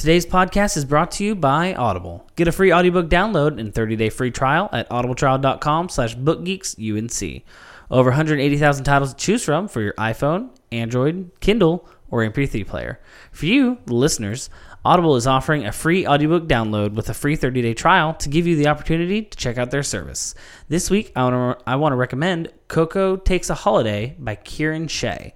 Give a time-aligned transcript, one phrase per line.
[0.00, 2.26] Today's podcast is brought to you by Audible.
[2.34, 7.42] Get a free audiobook download and 30-day free trial at audibletrial.com slash bookgeeksUNC.
[7.90, 12.98] Over 180,000 titles to choose from for your iPhone, Android, Kindle, or MP3 player.
[13.30, 14.48] For you, the listeners,
[14.86, 18.56] Audible is offering a free audiobook download with a free 30-day trial to give you
[18.56, 20.34] the opportunity to check out their service.
[20.68, 24.88] This week, I want to I want to recommend Koko Takes a Holiday by Kieran
[24.88, 25.34] Shea.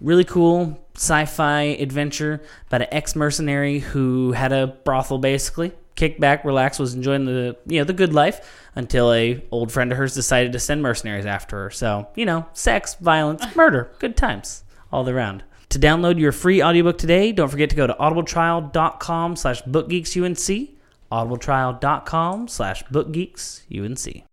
[0.00, 5.72] Really cool sci-fi adventure about an ex-mercenary who had a brothel basically.
[5.94, 9.92] Kicked back, relaxed, was enjoying the you know the good life until a old friend
[9.92, 11.70] of hers decided to send mercenaries after her.
[11.70, 15.44] So you know, sex, violence, murder, good times all around.
[15.70, 20.70] To download your free audiobook today, don't forget to go to audibletrial.com slash bookgeeksunc,
[21.10, 24.24] audibletrial.com slash bookgeeksunc.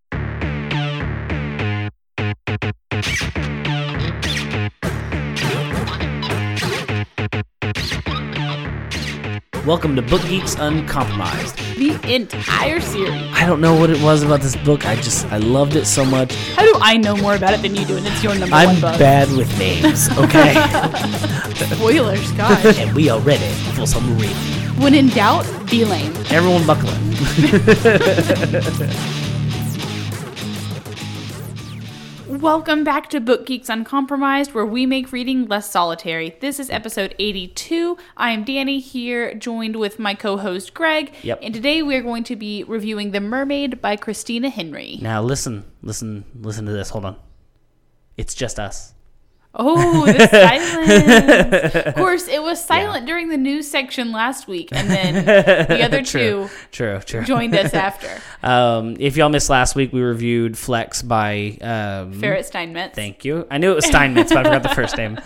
[9.70, 11.56] Welcome to Book Geeks Uncompromised.
[11.76, 13.32] The entire series.
[13.36, 14.88] I don't know what it was about this book.
[14.88, 16.34] I just I loved it so much.
[16.56, 17.96] How do I know more about it than you do?
[17.96, 18.98] And it's your number I'm one book.
[18.98, 20.56] bad with names, okay?
[21.76, 22.66] Spoilers, gosh.
[22.80, 24.36] and we are ready for some reading.
[24.82, 26.16] when in doubt, be lame.
[26.32, 27.14] Everyone buckle in.
[32.40, 36.38] Welcome back to Book Geeks Uncompromised, where we make reading less solitary.
[36.40, 37.98] This is episode 82.
[38.16, 41.12] I am Dani here, joined with my co host Greg.
[41.22, 41.40] Yep.
[41.42, 45.00] And today we are going to be reviewing The Mermaid by Christina Henry.
[45.02, 46.92] Now listen, listen, listen to this.
[46.92, 47.18] Hold on.
[48.16, 48.94] It's just us.
[49.56, 51.76] Oh, the silence.
[51.88, 56.04] of course, it was silent during the news section last week, and then the other
[56.04, 57.24] True, two true, true.
[57.26, 58.10] joined us after.
[58.44, 62.94] Um, if y'all missed last week, we reviewed Flex by um, Ferrett Steinmetz.
[62.96, 63.48] Thank you.
[63.50, 65.18] I knew it was Steinmetz, but I forgot the first name.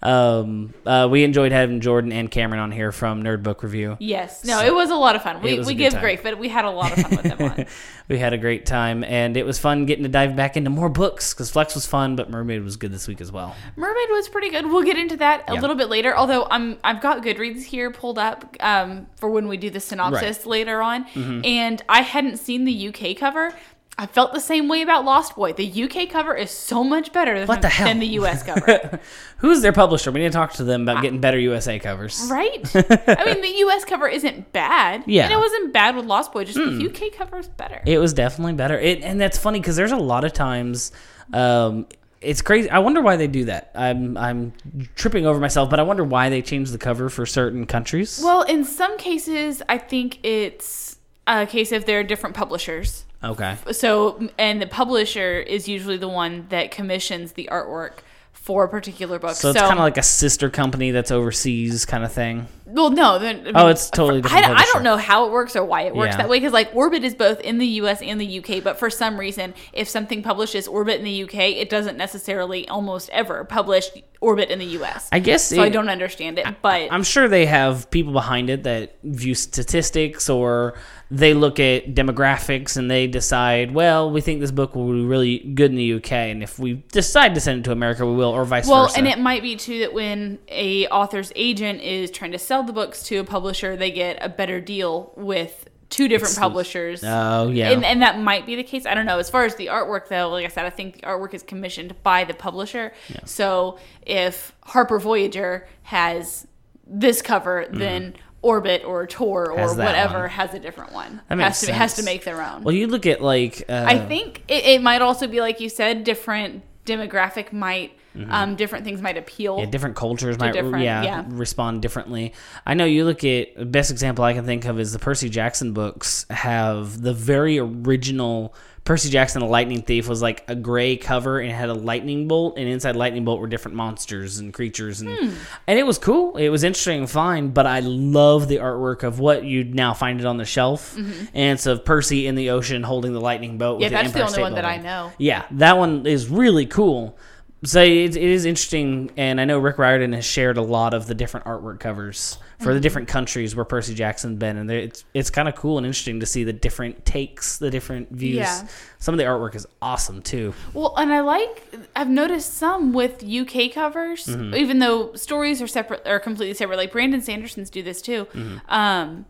[0.00, 3.96] Um, uh, we enjoyed having Jordan and Cameron on here from Nerd Book Review.
[3.98, 4.44] Yes.
[4.44, 5.42] No, it was a lot of fun.
[5.42, 6.02] We, we give time.
[6.02, 7.66] grief, but we had a lot of fun with them on.
[8.08, 10.88] we had a great time, and it was fun getting to dive back into more
[10.88, 13.56] books because Flex was fun, but Mermaid was good this week as well.
[13.76, 14.66] Mermaid was pretty good.
[14.66, 16.16] We'll get into that a little bit later.
[16.16, 20.46] Although I'm I've got Goodreads here pulled up um, for when we do the synopsis
[20.46, 21.44] later on, Mm-hmm.
[21.44, 23.52] and I hadn't seen the UK cover.
[24.00, 25.52] I felt the same way about Lost Boy.
[25.54, 27.88] The UK cover is so much better than, What the hell?
[27.88, 29.00] than the US cover.
[29.38, 30.12] Who's their publisher?
[30.12, 32.28] We need to talk to them about getting better USA covers.
[32.30, 32.60] right?
[32.76, 35.02] I mean, the US cover isn't bad.
[35.06, 35.24] Yeah.
[35.24, 37.82] And it wasn't bad with Lost Boy, just the UK cover is better.
[37.86, 38.78] It was definitely better.
[38.78, 40.92] It, and that's funny because there's a lot of times.
[41.32, 41.86] Um,
[42.20, 42.70] it's crazy.
[42.70, 43.70] I wonder why they do that.
[43.74, 44.52] I'm I'm
[44.96, 48.20] tripping over myself, but I wonder why they change the cover for certain countries.
[48.24, 50.98] well, in some cases, I think it's
[51.28, 53.04] a case of there are different publishers.
[53.22, 53.56] Okay.
[53.72, 57.98] so and the publisher is usually the one that commissions the artwork
[58.32, 59.34] for a particular book.
[59.34, 62.46] So it's kind of like a sister company that's overseas kind of thing.
[62.64, 64.72] well, no, then, I oh, mean, Oh, it's totally different I publisher.
[64.72, 66.18] don't know how it works or why it works Yeah.
[66.18, 68.00] that way because like Orbit is both in the U.S.
[68.00, 68.60] and the U.K.
[68.60, 73.10] But for some reason, if something publishes Orbit in the U.K., it doesn't necessarily almost
[73.10, 73.90] ever publish
[74.22, 75.10] Orbit in the U.S.
[75.12, 75.60] I guess so.
[75.60, 80.30] I don't understand it, but I'm sure they have people behind it that view statistics
[80.30, 80.74] or
[81.10, 85.38] they look at demographics and they decide, well, we think this book will be really
[85.38, 88.30] good in the UK, and if we decide to send it to America, we will,
[88.30, 89.00] or vice Well, versa.
[89.00, 92.62] Well, and it might be too that when a author's agent is trying to sell
[92.62, 97.02] the books to a publisher, they get a better deal with two different publishers.
[97.02, 98.84] oh yeah, And, and that might be the case.
[98.84, 99.18] I don't know.
[99.18, 101.94] As far as the artwork, though, like I said, I think the artwork is commissioned
[102.02, 102.92] by the publisher.
[103.24, 106.46] So if Harper Voyager has
[106.86, 107.78] this cover, mm-hmm.
[107.78, 109.60] then Orbit or Tor or Mm-hmm.
[109.60, 110.28] Has whatever one.
[110.30, 111.20] has a different one.
[111.28, 112.62] That has to has to make their own.
[112.62, 115.68] well, you look at like uh, I think it, it might also be like you
[115.68, 117.92] said, different demographic might,
[118.30, 119.56] um, different things might appeal.
[119.56, 119.64] Mm-hmm.
[119.64, 121.24] Yeah, different cultures might different- yeah, yeah.
[121.28, 122.32] respond differently.
[122.64, 125.28] I know you look at the best example I can think of is the Percy
[125.28, 128.54] Jackson books have the very original
[128.88, 132.56] Percy Jackson the Lightning Thief was like a gray cover and had a lightning bolt
[132.56, 135.30] and inside lightning bolt were different monsters and creatures and Hmm.
[135.66, 136.38] and it was cool.
[136.38, 140.20] It was interesting and fine, but I love the artwork of what you now find
[140.20, 140.96] it on the shelf.
[140.96, 143.82] And it's of Percy in the ocean holding the lightning bolt Mm-hmm.
[143.82, 145.12] Yeah, that's the Empire only State one that I know.
[145.18, 147.18] Yeah, that one is really cool.
[147.64, 151.06] So it, it is interesting, and I know Rick Riordan has shared a lot of
[151.08, 152.74] the different artwork covers for Mm-hmm.
[152.74, 156.20] the different countries where Percy Jackson's been, and it's it's kind of cool and interesting
[156.20, 158.36] to see the different takes, the different views.
[158.36, 158.66] Yeah.
[158.98, 160.54] Some of the artwork is awesome too.
[160.72, 164.54] Well, and I like I've noticed some with UK covers, Mm-hmm.
[164.54, 166.76] even though stories are separate are completely separate.
[166.76, 168.26] Like Brandon Sanderson's do this too.
[168.34, 168.56] Mm-hmm.
[168.72, 169.26] Um,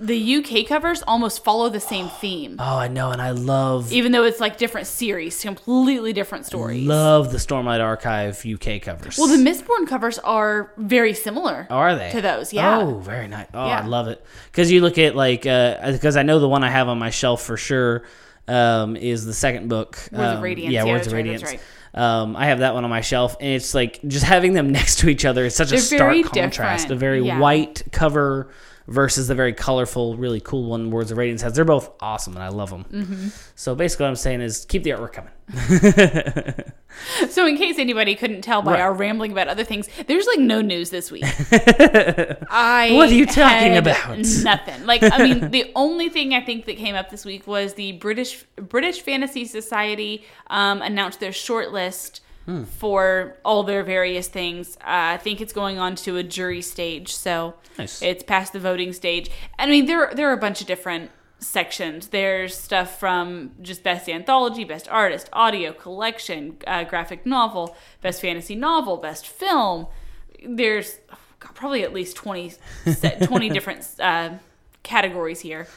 [0.00, 4.12] the UK covers almost follow the same theme, Oh, I know, and I love even
[4.12, 6.86] though it's like different series, completely different stories.
[6.86, 9.18] love the Stormlight Archive UK covers.
[9.18, 11.66] well, the Mistborn covers are very similar.
[11.70, 12.78] Oh, are they to those, yeah.
[12.78, 13.46] Oh, very nice.
[13.52, 13.80] Oh, Yeah.
[13.80, 16.88] I love it because you look at like because I know the one I have
[16.88, 18.02] on my shelf for sure
[18.48, 19.96] um, is the second book.
[20.10, 20.72] Words of um, Radiance.
[20.72, 21.42] Yeah, Yeah, Words of right, Radiance.
[21.42, 21.62] that's
[21.94, 25.00] Um, I have that one on my shelf, and it's like just having them next
[25.00, 26.84] to each other is such a They're stark contrast.
[26.84, 27.38] different, A very yeah.
[27.38, 28.48] white cover
[28.88, 31.54] versus the very colorful, really cool one Words of Radiance has.
[31.54, 32.84] They're both awesome, and I love them.
[32.84, 33.28] Mm-hmm.
[33.54, 36.72] So basically, what I'm saying is keep the artwork coming.
[37.30, 38.80] So, in case anybody couldn't tell by Right.
[38.80, 41.24] our rambling about other things, there's like no news this week.
[42.50, 44.18] I What are you talking about?
[44.42, 44.86] Nothing.
[44.86, 47.92] Like, I mean, the only thing I think that came up this week was the
[47.92, 52.64] British British Fantasy Society um, announced their short list Hmm.
[52.64, 54.76] for all their various things.
[54.78, 58.02] Uh, I think it's going on to a jury stage, so Nice.
[58.02, 59.30] it's past the voting stage.
[59.56, 62.08] I mean, there there are a bunch of different sections.
[62.08, 68.56] There's stuff from just best anthology, best artist, audio collection, uh, graphic novel, best fantasy
[68.56, 69.86] novel, best film.
[70.44, 72.54] There's oh, God, probably at least 20,
[73.22, 74.30] 20 different uh,
[74.82, 75.68] categories here.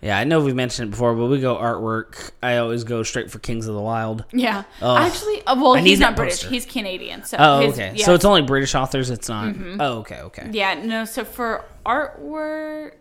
[0.00, 2.30] Yeah, I know we've mentioned it before, but we go artwork.
[2.40, 4.24] I always go straight for Kings of the Wild.
[4.32, 4.96] Yeah, Oh.
[4.96, 6.44] actually, uh, well, I he's not British.
[6.44, 7.24] He's Canadian.
[7.24, 7.92] So Oh, his- okay.
[7.96, 8.04] yeah.
[8.06, 9.10] So it's only British authors.
[9.10, 9.56] It's not.
[9.80, 10.48] Oh, okay, okay.
[10.52, 11.04] Yeah, no.
[11.04, 12.92] So for artwork,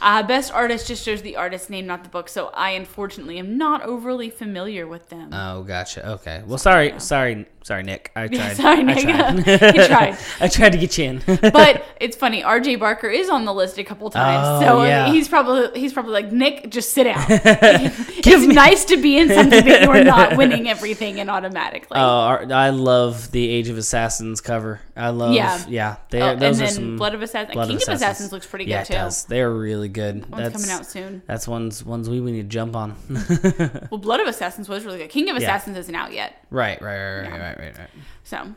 [0.00, 2.28] uh, best artist just shows the artist's name, not the book.
[2.28, 5.30] So I unfortunately am not overly familiar with them.
[5.32, 6.08] Oh, gotcha.
[6.12, 6.42] Okay.
[6.46, 8.10] Well, sorry, sorry, sorry, Nick.
[8.16, 8.56] I tried.
[8.56, 9.02] Sorry, I Nick.
[9.02, 9.36] tried.
[9.74, 10.18] He tried.
[10.40, 11.22] I tried to get you in.
[11.52, 12.42] but it's funny.
[12.42, 12.76] R.J.
[12.76, 15.12] Barker is on the list a couple times, Oh, so yeah.
[15.12, 17.24] he's probably he's probably like Nick, just sit down.
[17.28, 21.98] It's me- nice to be in something that you are not winning everything and automatically.
[21.98, 22.20] Oh,
[22.50, 24.80] I love the Age of Assassins cover.
[24.96, 25.34] I love.
[25.34, 25.96] Yeah, Yeah.
[26.10, 27.54] They, Oh, and then are some Blood of Assassins.
[27.54, 28.32] Blood King of Assassins.
[28.32, 28.92] looks pretty yeah, good too.
[28.94, 29.24] it does.
[29.24, 30.28] They're really good.
[30.30, 31.22] One's that's coming out soon.
[31.26, 32.96] That's ones ones we, we need to jump on.
[33.90, 35.10] Well, Blood of Assassins was really good.
[35.10, 35.42] King of Yeah.
[35.42, 37.38] Assassins isn't out yet, right, right, right, right, Yeah.
[37.48, 37.90] right, right, right.
[38.24, 38.54] so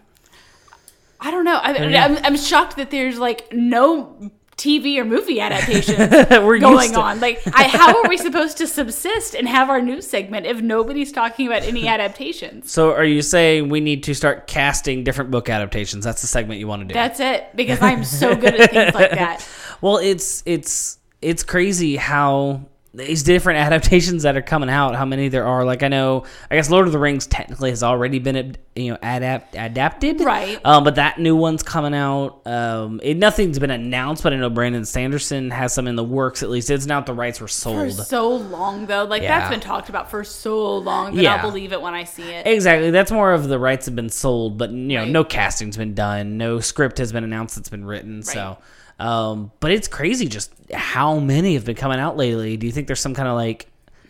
[1.19, 1.55] I don't know.
[1.57, 2.05] I, yeah.
[2.05, 5.97] I'm, I'm shocked that there's like no TV or movie adaptations
[6.29, 7.19] going on.
[7.19, 11.11] Like, I, how are we supposed to subsist and have our news segment if nobody's
[11.11, 12.71] talking about any adaptations?
[12.71, 16.03] So, are you saying we need to start casting different book adaptations?
[16.05, 16.93] That's the segment you want to do.
[16.93, 19.47] That's it because I'm so good at things like that.
[19.81, 22.61] Well, it's it's it's crazy how
[22.95, 25.65] these different adaptations that are coming out, how many there are.
[25.65, 28.97] Like I know, I guess Lord of the Rings technically has already been you know
[29.01, 30.59] adapt adapted, Right.
[30.63, 32.45] Um, but that new one's coming out.
[32.45, 36.43] Um, it, nothing's been announced, but I know Brandon Sanderson has some in the works.
[36.43, 39.39] At least it's not the rights were sold For so long though, like Yeah.
[39.39, 41.35] that's been talked about for so long that Yeah.
[41.37, 42.45] I'll believe it when I see it.
[42.45, 42.91] Exactly.
[42.91, 45.09] That's more of the rights have been sold, but you know, Right.
[45.11, 48.21] no casting's been done, no script has been announced that's been written.
[48.21, 48.57] So,
[49.03, 52.57] um, but it's crazy just how many have been coming out lately.
[52.57, 53.67] Do you think there's some kind of like,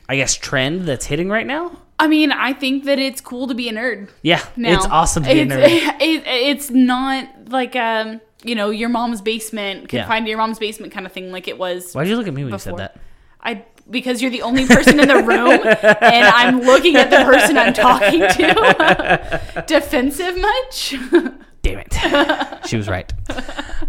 [0.08, 1.78] I guess, trend that's hitting right now?
[2.00, 4.10] I mean, I think that it's cool to be a nerd.
[4.22, 4.74] Yeah, Now.
[4.74, 5.98] it's awesome to be a It's- nerd.
[6.02, 10.02] It, it's not like um, you know, your mom's basement, Yeah.
[10.02, 11.94] confined to your mom's basement kind of thing, like it was.
[11.94, 12.98] Why'd you look at me when you said that?
[13.42, 15.60] I because you're the only person in the room,
[16.02, 19.64] and I'm looking at the person I'm talking to.
[19.68, 20.96] Defensive much?
[21.64, 23.12] Damn it, she was right.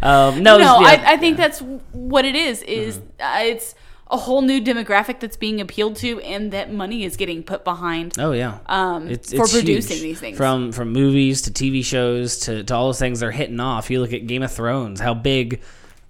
[0.03, 0.97] Um, no, no, yeah.
[0.97, 1.07] Mm-hmm.
[1.07, 1.61] I, I think that's
[1.93, 2.63] what it is.
[2.63, 3.75] Is uh, it's
[4.11, 8.15] a whole new demographic that's being appealed to, and that money is getting put behind.
[8.19, 10.03] Oh yeah, Um, it's, for it's producing huge.
[10.03, 10.37] these things.
[10.37, 13.91] from from movies to TV shows to, to all those things they're hitting off.
[13.91, 15.61] You look at Game of Thrones, how big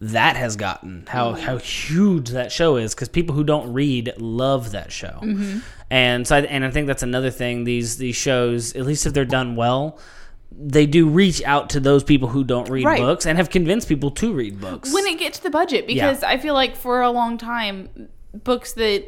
[0.01, 1.43] that has gotten, how Mm-hmm.
[1.47, 5.61] how huge that show is, because people who don't read love that show, Mm-hmm.
[5.91, 7.65] and so I, and I think that's another thing.
[7.65, 9.99] These these shows, at least if they're done well.
[10.57, 13.01] They do reach out to those people who don't read Right.
[13.01, 14.93] books and have convinced people to read books.
[14.95, 18.73] when it gets to the budget because I feel like for a long time books
[18.75, 19.05] that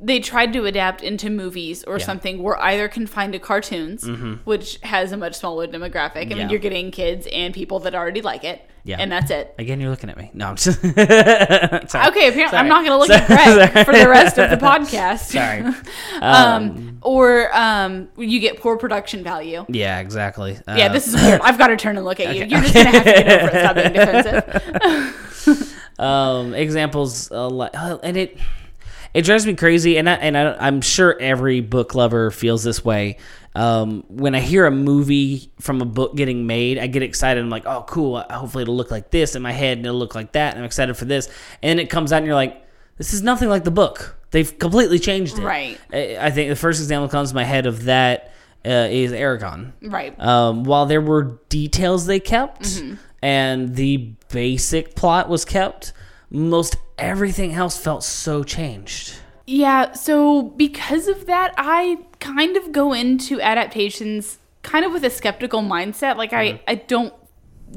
[0.00, 2.04] they tried to adapt into movies or Yeah.
[2.04, 4.34] something were either confined to cartoons, mm-hmm.
[4.44, 6.16] which has a much smaller demographic.
[6.16, 6.34] I Yeah.
[6.36, 8.96] mean, you're getting kids and people that already like it, Yeah.
[8.98, 9.54] and that's it.
[9.58, 10.30] Again, you're looking at me.
[10.34, 10.94] No, I'm just Sorry.
[10.94, 12.56] Okay, apparently Sorry.
[12.56, 13.20] I'm not going to look Sorry.
[13.22, 15.20] at Greg for the rest of the podcast.
[15.30, 15.62] Sorry.
[16.22, 19.64] Um, or um, you get poor production value.
[19.68, 20.58] Yeah, exactly.
[20.68, 21.40] Yeah, Uh, this is weird.
[21.42, 22.44] I've got to turn and look at you.
[22.44, 23.60] You're just going to have to get over it.
[23.60, 25.78] Stop being defensive.
[25.98, 28.36] um, examples, uh, uh, and it
[29.14, 32.84] it drives me crazy, and I, and I, I'm sure every book lover feels this
[32.84, 33.18] way.
[33.54, 37.42] Um, when I hear a movie from a book getting made, I get excited.
[37.42, 38.18] I'm like, oh, cool.
[38.20, 40.52] Hopefully, it'll look like this in my head, and it'll look like that.
[40.54, 41.28] And I'm excited for this.
[41.62, 42.66] And then it comes out, and you're like,
[42.96, 44.16] this is nothing like the book.
[44.30, 45.42] They've completely changed it.
[45.42, 45.78] Right.
[45.92, 48.32] I, I think the first example comes to my head of that
[48.64, 49.72] uh, is Eragon.
[49.82, 50.18] Right.
[50.18, 52.94] Um, while there were details they kept Mm-hmm.
[53.20, 55.92] and the basic plot was kept,
[56.32, 59.14] most everything else felt so changed.
[59.46, 65.10] Yeah, so because of that, I kind of go into adaptations kind of with a
[65.10, 66.16] skeptical mindset.
[66.16, 66.64] Like I, mm-hmm.
[66.68, 67.12] I don't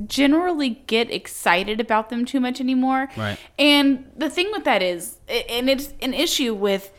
[0.07, 3.09] generally get excited about them too much anymore.
[3.17, 3.37] Right.
[3.57, 6.91] And the thing with that is, and it's an issue with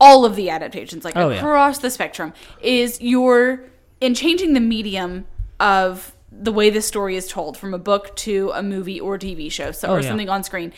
[0.00, 1.36] all of the adaptations, like Oh, yeah.
[1.36, 2.32] across the spectrum,
[2.62, 3.64] is you're
[4.00, 5.26] in changing the medium
[5.60, 9.50] of the way the story is told from a book to a movie or TV
[9.50, 10.08] show, so Oh, or yeah.
[10.08, 10.72] something on screen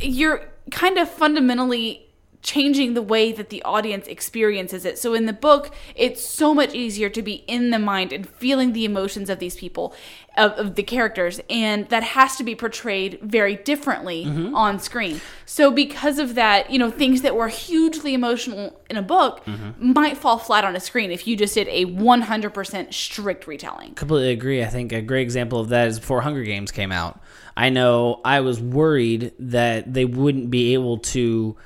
[0.00, 2.07] you're kind of fundamentally
[2.42, 4.96] changing the way that the audience experiences it.
[4.98, 8.72] So in the book, it's so much easier to be in the mind and feeling
[8.72, 9.92] the emotions of these people,
[10.36, 14.54] of, of the characters, and that has to be portrayed very differently Mm-hmm.
[14.54, 15.20] on screen.
[15.46, 19.92] So because of that, you know, things that were hugely emotional in a book Mm-hmm.
[19.92, 23.94] might fall flat on a screen if you just did a 100% strict retelling.
[23.94, 24.62] Completely agree.
[24.62, 27.20] I think a great example of that is before Hunger Games came out.
[27.56, 31.56] I know I was worried that they wouldn't be able to.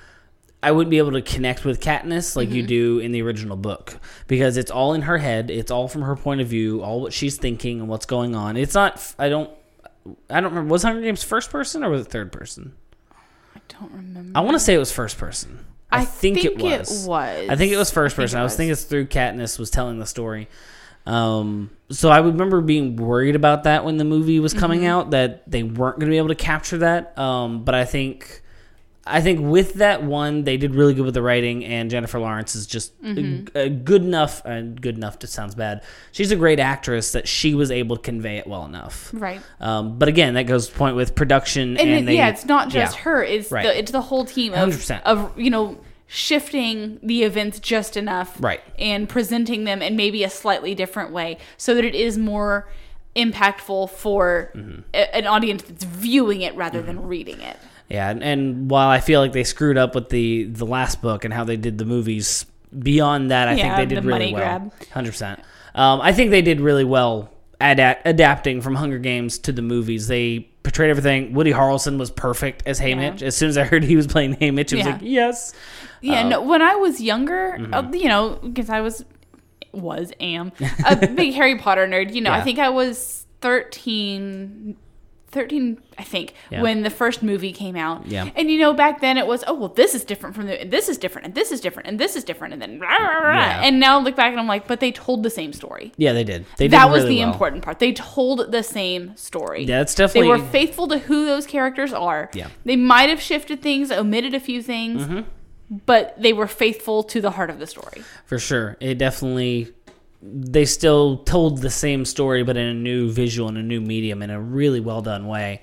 [0.63, 3.99] I wouldn't be able to connect with Katniss like you do in the original book
[4.29, 5.51] because it's all in her head.
[5.51, 8.57] It's all from her point of view, all what she's thinking and what's going on.
[8.57, 9.15] It's not.
[9.19, 9.51] I don't.
[10.31, 10.71] I don't remember.
[10.71, 12.75] Was Hunger Games first person or was it third person?
[13.57, 14.39] I don't remember.
[14.39, 15.65] I want to say it was first person.
[15.91, 17.07] I, I think, it think it was.
[17.07, 17.49] was.
[17.51, 18.39] I think it was first I person.
[18.39, 18.57] I was was.
[18.57, 20.49] thinking it's through Katniss was telling the story.
[21.07, 24.89] Um, so I remember being worried about that when the movie was coming Mm-hmm.
[24.89, 27.19] out that they weren't going to be able to capture that.
[27.19, 28.42] Um, but I think,
[29.05, 32.55] I think with that one, they did really good with the writing, and Jennifer Lawrence
[32.55, 33.57] is just Mm-hmm.
[33.57, 34.45] a, a good enough.
[34.45, 35.83] And good enough just sounds bad.
[36.13, 39.11] She's a great actress that she was able to convey it well enough.
[39.13, 39.41] Right.
[39.61, 42.45] Um, but again, that goes to point with production and, and, it- they, yeah, it's
[42.47, 43.03] not just yeah.
[43.03, 43.25] her.
[43.25, 43.65] It's Right.
[43.65, 45.03] the it's the whole team of 100%.
[45.03, 48.61] of you know shifting the events just enough, Right.
[48.79, 52.69] and presenting them in maybe a slightly different way so that it is more
[53.17, 54.81] impactful for Mm-hmm.
[54.95, 57.57] a- an audience that's viewing it rather than reading it.
[57.93, 61.25] Yeah, and, and while I feel like they screwed up with the the last book
[61.27, 62.47] and how they did the movies,
[62.77, 64.73] beyond that, I Yeah, think they the did really money well.
[64.93, 65.41] Hundred percent.
[65.75, 67.31] Um, I think they did really well
[67.61, 70.09] adapt, adapting from Hunger Games to the movies.
[70.09, 71.35] They portrayed everything.
[71.35, 73.21] Woody Harrelson was perfect as Haymitch.
[73.23, 74.93] As soon as I heard he was playing Haymitch, I was Yeah.
[74.93, 75.53] like yes.
[76.01, 77.75] Yeah, Um, no, when I was younger, mm-hmm.
[77.75, 79.05] uh, you know, because I was
[79.73, 80.53] was am
[80.87, 82.15] a big Harry Potter nerd.
[82.15, 84.77] You know, I think I was 13
[85.33, 86.63] 13 I think Yeah.
[86.63, 88.07] when the first movie came out.
[88.07, 88.31] Yeah.
[88.37, 90.89] And you know back then it was oh well this is different from the this
[90.89, 93.35] is different and this is different and this is different and then rah, rah, rah.
[93.35, 93.63] Yeah.
[93.65, 95.93] and now I look back and I'm like but they told the same story.
[95.97, 96.45] Yeah, they did.
[96.59, 97.33] They did that was really the well.
[97.33, 97.79] important part.
[97.79, 99.65] They told the same story.
[99.65, 102.31] Yeah, that's definitely They were faithful to who those characters are.
[102.35, 102.49] Yeah.
[102.65, 105.21] They might have shifted things, omitted a few things, Mm-hmm.
[105.87, 108.03] but they were faithful to the heart of the story.
[108.27, 108.77] for sure.
[108.81, 109.73] It definitely
[110.23, 114.23] they still told the same story, but in a new visual and a new medium
[114.23, 115.63] in a really well done way.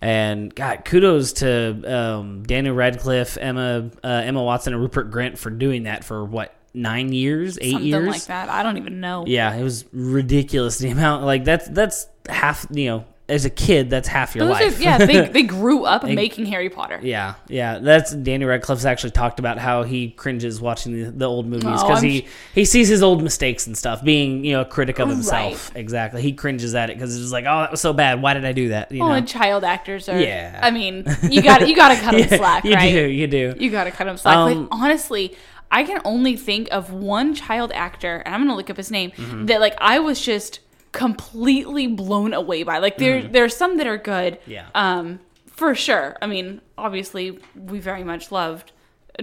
[0.00, 5.50] And God, kudos to um, Daniel Radcliffe, Emma uh, Emma Watson, and Rupert Grint for
[5.50, 8.06] doing that for what nine years, eight Something years.
[8.08, 8.48] like that.
[8.48, 9.24] I don't even know.
[9.26, 11.24] Yeah, it was ridiculous the amount.
[11.24, 12.66] Like that's that's half.
[12.70, 14.78] You know, as a kid, that's half your Those life.
[14.78, 16.98] are, yeah, they, they grew up making Harry Potter.
[17.02, 17.78] Yeah, yeah.
[17.78, 21.86] That's Danny Radcliffe's actually talked about how he cringes watching the, the old movies Oh,
[21.86, 24.02] because I'm he he sees his old mistakes and stuff.
[24.02, 25.80] Being you know a critic of himself, Right.
[25.80, 26.22] exactly.
[26.22, 28.22] He cringes at it because it's like, oh, that was so bad.
[28.22, 28.90] Why did I do that?
[28.90, 29.12] You Oh, know?
[29.14, 30.18] and child actors are.
[30.18, 30.58] Yeah.
[30.62, 32.90] I mean, you got you got to cut them Yeah, slack, you right?
[32.92, 33.54] do, you do.
[33.58, 34.36] You got to cut them slack.
[34.36, 35.36] Um, but honestly,
[35.70, 39.10] I can only think of one child actor, and I'm gonna look up his name.
[39.10, 39.46] Mm-hmm.
[39.46, 40.60] That like I was just
[40.98, 42.78] completely blown away by.
[42.78, 44.34] Like there, there are some that are good.
[44.40, 44.50] Mm-hmm.
[44.50, 44.66] Yeah.
[44.74, 46.16] Um, for sure.
[46.20, 48.72] I mean, obviously, we very much loved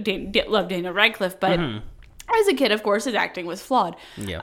[0.02, 1.60] Dan- Da- loved Daniel Radcliffe, but.
[2.28, 3.94] As a kid, of course, his acting was flawed.
[4.16, 4.30] Mm-hmm.
[4.30, 4.40] Yeah.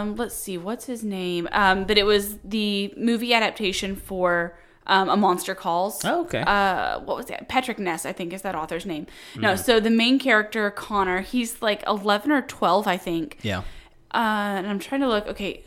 [0.00, 1.48] Um, let's see, what's his name?
[1.50, 4.54] Um, but it was the movie adaptation for
[4.86, 6.04] um, A Monster Calls.
[6.04, 6.42] Oh, okay.
[6.46, 7.48] Uh, what was that?
[7.48, 9.06] Patrick Ness, I think, is that author's name.
[9.34, 9.40] Mm.
[9.40, 13.38] No, so the main character, Connor, he's like 11 or 12, I think.
[13.40, 13.60] yeah,
[14.12, 15.26] Uh, and I'm trying to look.
[15.26, 15.64] Okay,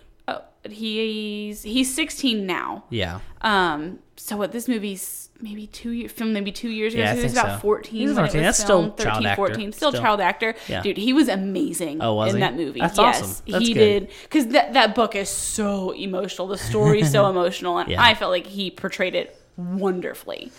[0.70, 2.84] he's he's 16 now.
[2.90, 3.20] yeah.
[3.42, 4.52] Um, so what?
[4.52, 7.04] This movie's maybe two years, filmed maybe two years ago.
[7.04, 7.60] Yeah, I so he was about so.
[7.62, 8.24] 14 He was 14.
[8.36, 8.98] it was That's still filmed.
[8.98, 9.36] child 13, actor.
[9.38, 10.02] 14, still, Still.
[10.02, 10.56] child actor.
[10.68, 10.82] Yeah.
[10.82, 12.42] Dude, he was amazing Oh, was in he?
[12.42, 12.82] that movie.
[12.82, 13.46] That's yes, awesome.
[13.48, 13.80] That's he good.
[13.80, 16.48] did because that that book is so emotional.
[16.48, 18.04] The story's so emotional, and Yeah.
[18.04, 20.52] I felt like he portrayed it wonderfully.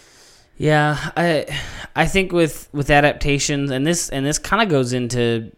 [0.57, 1.47] Yeah, I
[1.95, 5.51] I think with with adaptations and this and this kind of goes into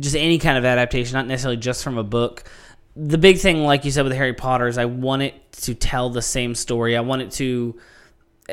[0.00, 2.42] just any kind of adaptation, not necessarily just from a book.
[2.96, 6.10] The big thing, like you said with Harry Potter, is I want it to tell
[6.10, 6.96] the same story.
[6.96, 7.78] I want it to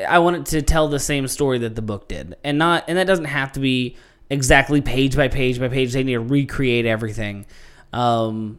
[0.08, 2.98] I want it to tell the same story that the book did, and not and
[2.98, 3.96] that doesn't have to be
[4.30, 5.92] exactly page by page by page.
[5.92, 7.46] They need to recreate everything.
[7.92, 8.58] Um,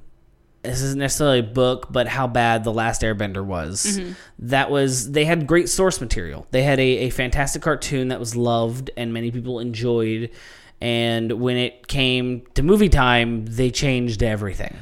[0.61, 3.85] this isn't necessarily a book, but how bad The Last Airbender was.
[3.85, 4.13] Mm-hmm.
[4.39, 6.47] That was they had great source material.
[6.51, 10.29] They had a, a fantastic cartoon that was loved and many people enjoyed.
[10.79, 14.77] And when it came to movie time, they changed everything.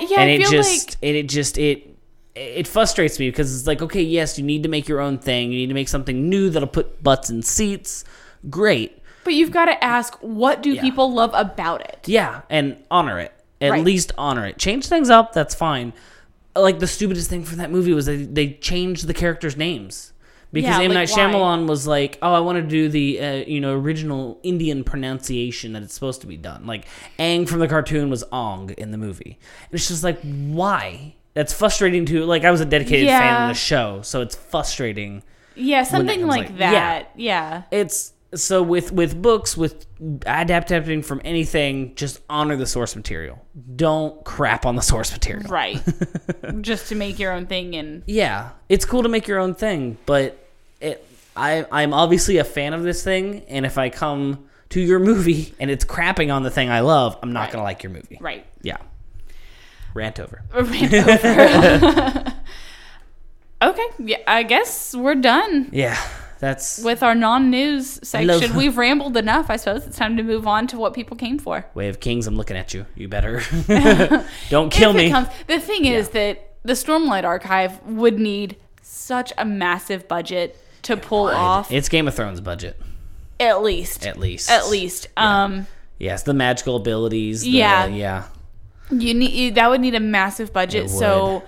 [0.00, 1.88] I, yeah, and I it just like it, it just it
[2.34, 5.52] it frustrates me because it's like okay yes you need to make your own thing.
[5.52, 8.04] You need to make something new that'll put butts in seats.
[8.50, 8.98] Great.
[9.24, 10.80] But you've got to ask what do Yeah.
[10.82, 12.00] people love about it?
[12.06, 13.32] yeah and honor it.
[13.60, 13.84] At Right.
[13.84, 14.58] least honor it.
[14.58, 15.92] Change things up that's fine.
[16.56, 20.11] Like the stupidest thing for that movie was they, they changed the characters names
[20.52, 21.56] because Yeah, M like, Night why?
[21.62, 25.82] Was like, "Oh, I want to do the uh, you know original Indian pronunciation that
[25.82, 26.86] it's supposed to be done." Like
[27.18, 31.14] Aang from the cartoon was Ong in the movie, and it's just like, why?
[31.34, 32.44] That's frustrating to like.
[32.44, 35.22] I was a dedicated fan of the show, so it's frustrating.
[35.54, 37.10] Yeah, something like, like- that.
[37.16, 37.62] Yeah.
[37.70, 39.86] It's so with with books with
[40.26, 43.44] adapting from anything, just honor the source material.
[43.76, 45.48] Don't crap on the source material.
[45.48, 45.82] Right.
[46.60, 49.98] Just to make your own thing and Yeah, it's cool to make your own thing,
[50.06, 50.41] but
[50.82, 54.98] it I I'm obviously a fan of this thing, and if I come to your
[54.98, 57.52] movie and it's crapping on the thing I love, I'm not Right.
[57.52, 58.18] gonna like your movie.
[58.20, 58.44] right.
[58.62, 58.76] Yeah.
[59.94, 60.42] Rant over.
[60.54, 62.34] Rant over.
[63.62, 65.98] okay, yeah, I guess we're done Yeah,
[66.38, 68.28] that's with our non-news section.
[68.28, 69.50] love- We've rambled enough.
[69.50, 71.66] I suppose it's time to move on to what people came for.
[71.74, 72.26] Way of Kings.
[72.26, 72.86] I'm looking at you.
[72.94, 73.42] You better
[74.50, 75.10] don't kill me.
[75.10, 80.96] comes- the thing is that the Stormlight Archive would need such a massive budget to
[80.96, 82.80] pull off, It's Game of Thrones budget,
[83.40, 84.06] at least.
[84.06, 84.50] at least.
[84.50, 85.08] At least.
[85.16, 85.66] Um,
[85.98, 87.42] Yes, the magical abilities.
[87.42, 87.86] The, Yeah.
[87.86, 88.24] yeah.
[88.90, 90.90] you need you- that would need a massive budget.
[90.90, 91.42] So.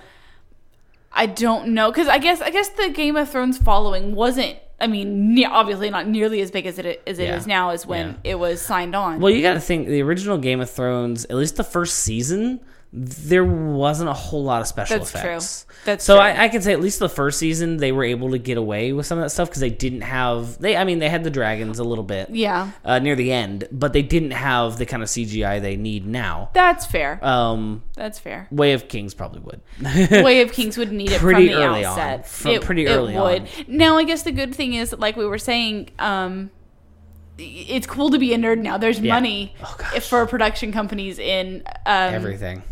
[1.17, 4.57] I don't know because I guess I guess the Game of Thrones following wasn't.
[4.81, 7.37] I mean, ne- obviously not nearly as big as it as it Yeah.
[7.37, 8.31] is now as when Yeah.
[8.31, 9.21] it was signed on.
[9.21, 12.59] Well, you got to think the original Game of Thrones, at least the first season,
[12.97, 15.11] there wasn't a whole lot of special effects.
[15.13, 15.75] That's true.
[15.85, 16.23] That's so true.
[16.23, 18.93] I, I can say at least the first season they were able to get away
[18.93, 20.77] with some of that stuff because they didn't have they.
[20.77, 23.91] I mean, they had the dragons a little bit, yeah, uh, near the end, but
[23.91, 26.51] they didn't have the kind of CGI they need now.
[26.53, 27.19] that's fair.
[27.21, 28.47] Um, that's fair.
[28.49, 29.61] Way of Kings probably would.
[30.23, 32.23] Way of Kings would need it Pretty from the early on.
[32.23, 33.41] From it, pretty it early would.
[33.41, 33.47] on.
[33.67, 36.49] Now, I guess the good thing is, like we were saying, um,
[37.37, 38.77] it's cool to be a nerd now.
[38.77, 39.13] There's Yeah.
[39.13, 42.63] money Oh, for production companies in um, Everything.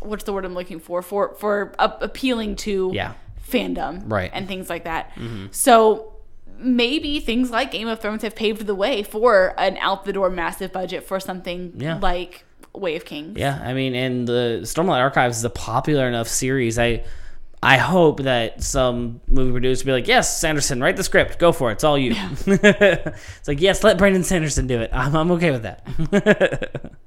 [0.00, 3.14] What's the word I'm looking for for for appealing to Yeah.
[3.50, 4.28] fandom Right.
[4.30, 4.36] Mm-hmm.
[4.38, 5.12] and things like that.
[5.50, 6.12] So
[6.58, 10.30] maybe things like Game of Thrones have paved the way for an out the door
[10.30, 11.98] massive budget for something Yeah.
[12.00, 13.38] like Way of Kings.
[13.38, 16.78] Yeah, I mean, and the Stormlight Archives is a popular enough series.
[16.78, 17.04] I
[17.62, 21.38] I hope that some movie producer be like, "Yes, Sanderson, write the script.
[21.38, 21.74] Go for it.
[21.74, 22.12] It's all you."
[22.46, 24.90] it's like, "Yes, let Brandon Sanderson do it.
[24.92, 26.92] I'm, I'm okay with that."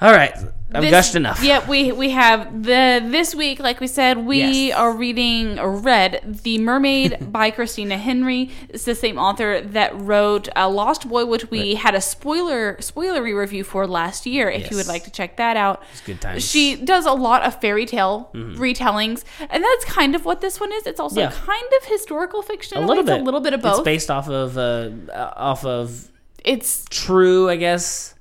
[0.00, 0.34] all right,
[0.74, 1.42] I've This- gushed enough.
[1.42, 4.76] Yeah, we we have the this week, like we said, we Yes.
[4.76, 8.50] are reading or read The Mermaid by Christina Henry.
[8.68, 13.34] It's the same author that wrote uh, Lost Boy, which we had a spoiler spoilery
[13.38, 14.50] review for last year.
[14.50, 16.42] If you would like to check that out, It's good times.
[16.44, 16.46] Mm-hmm.
[16.52, 20.72] She does a lot of fairy tale retellings, and that's kind of what this one
[20.72, 20.86] is.
[20.86, 21.30] It's also Yeah.
[21.32, 22.76] kind of historical fiction.
[22.78, 23.78] a little It's bit, a little bit of both.
[23.78, 24.90] It's based off of uh,
[25.36, 26.08] off of
[26.44, 28.12] It's true, I guess.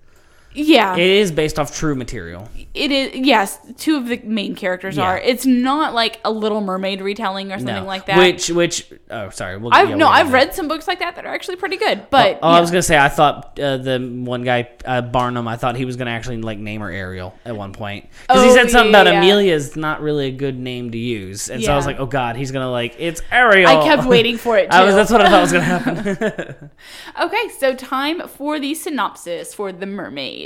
[0.56, 0.96] Yeah.
[0.96, 2.50] It is based off true material.
[2.74, 3.60] It is yes.
[3.78, 5.04] Two of the main characters Yeah.
[5.04, 5.18] are.
[5.18, 7.86] It's not like a Little Mermaid retelling or something No.
[7.86, 8.18] like that.
[8.18, 9.58] Which which oh sorry.
[9.58, 12.10] We'll, I've yeah, no, I've read some books like that that are actually pretty good.
[12.10, 12.58] But Oh, yeah.
[12.58, 15.48] I was gonna say I thought uh, the one guy uh, Barnum.
[15.48, 18.50] I thought he was gonna actually like name her Ariel at one point because he
[18.50, 19.20] Oh, said something about yeah.
[19.20, 22.36] Amelia's not really a good name to use, and so I was like, oh god,
[22.36, 23.70] he's gonna like it's Ariel.
[23.70, 24.70] I kept waiting for it.
[24.72, 24.78] Too.
[24.78, 26.70] I was, that's what I thought was gonna happen.
[27.22, 30.45] Okay, so time for the synopsis for The Mermaid.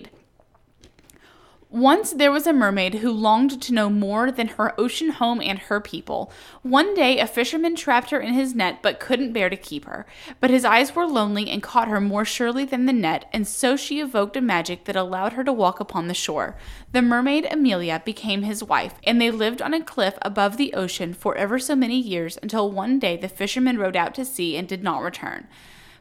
[1.72, 5.60] Once there was a mermaid who longed to know more than her ocean home and
[5.60, 6.32] her people.
[6.64, 10.08] One day, a fisherman trapped her in his net but couldn't bear to keep her.
[10.40, 13.76] But his eyes were lonely and caught her more surely than the net, and so
[13.76, 16.58] she evoked a magic that allowed her to walk upon the shore.
[16.92, 21.14] The mermaid Amelia became his wife, and they lived on a cliff above the ocean
[21.14, 24.68] for ever so many years until one day the fisherman rowed out to sea and
[24.68, 25.48] did not return.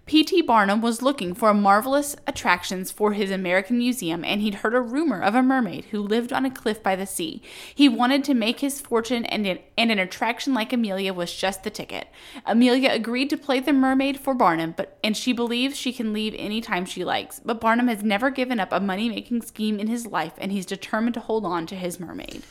[0.08, 0.40] P.T.
[0.40, 5.20] Barnum was looking for marvelous attractions for his American Museum, and he'd heard a rumor
[5.20, 7.42] of a mermaid who lived on a cliff by the sea.
[7.74, 11.62] He wanted to make his fortune, and an, and an attraction like Amelia was just
[11.62, 12.08] the ticket.
[12.46, 16.34] Amelia agreed to play the mermaid for Barnum, but and she believes she can leave
[16.38, 17.38] any time she likes.
[17.44, 21.14] But Barnum has never given up a money-making scheme in his life, and he's determined
[21.14, 22.42] to hold on to his mermaid.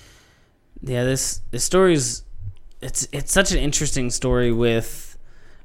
[0.84, 2.22] yeah, this this story's
[2.82, 5.07] it's it's such an interesting story with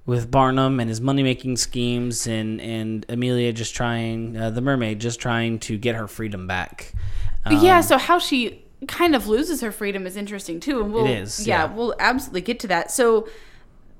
[0.05, 5.01] with Barnum and his money making schemes and and Amelia just trying uh, the mermaid
[5.01, 6.93] just trying to get her freedom back.
[7.45, 10.81] Um, yeah, so how she kind of loses her freedom is interesting too.
[10.83, 11.73] And we'll, It is, yeah, yeah.
[11.75, 12.91] we'll absolutely get to that.
[12.91, 13.29] So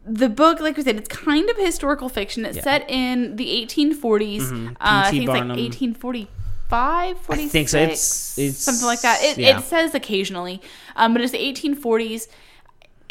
[0.05, 2.45] the book, like we said, it's kind of historical fiction.
[2.45, 2.62] It's Yeah.
[2.65, 4.51] set in the 1840s.
[4.73, 5.57] Uh, I think it's like Barnum.
[5.57, 7.79] 1845, 46, think so.
[7.79, 9.23] It's- it's- something like that.
[9.23, 9.59] It, yeah.
[9.59, 10.61] it says occasionally,
[10.97, 12.27] um, but it's the 1840s.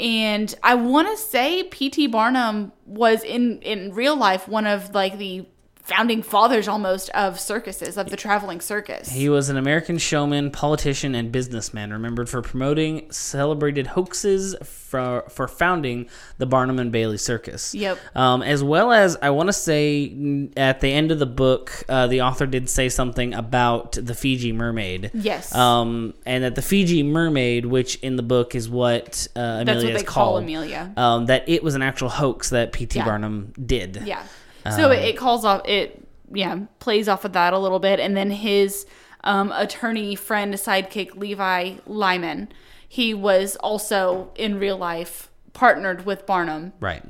[0.02, 2.08] And I want to say P.T.
[2.08, 5.46] Barnum was in in real life one of like the
[5.92, 9.10] founding fathers almost of circuses of the traveling circus.
[9.10, 15.48] He was an American showman, politician, and businessman, remembered for promoting celebrated hoaxes for for
[15.48, 17.74] founding the Barnum and Bailey Circus.
[17.74, 17.98] Yep.
[18.16, 22.08] Um, as well as I want to say at the end of the book, uh,
[22.08, 25.12] the author did say something about the Fiji mermaid.
[25.14, 25.54] Yes.
[25.56, 29.84] Um, and that the Fiji mermaid, which in the book is what uh, Amelia That's
[29.84, 30.94] what is they call called, Amelia.
[30.98, 33.00] Um, that it was an actual hoax that P.T.
[33.00, 33.06] Yeah.
[33.06, 34.04] Barnum did.
[34.06, 34.24] Yeah.
[34.70, 38.00] So Um, it, it calls off it yeah, plays off of that a little bit
[38.00, 38.86] and then his
[39.24, 42.50] um, attorney friend sidekick Levi Lyman,
[42.88, 47.04] he was also in real life partnered with Barnum Right.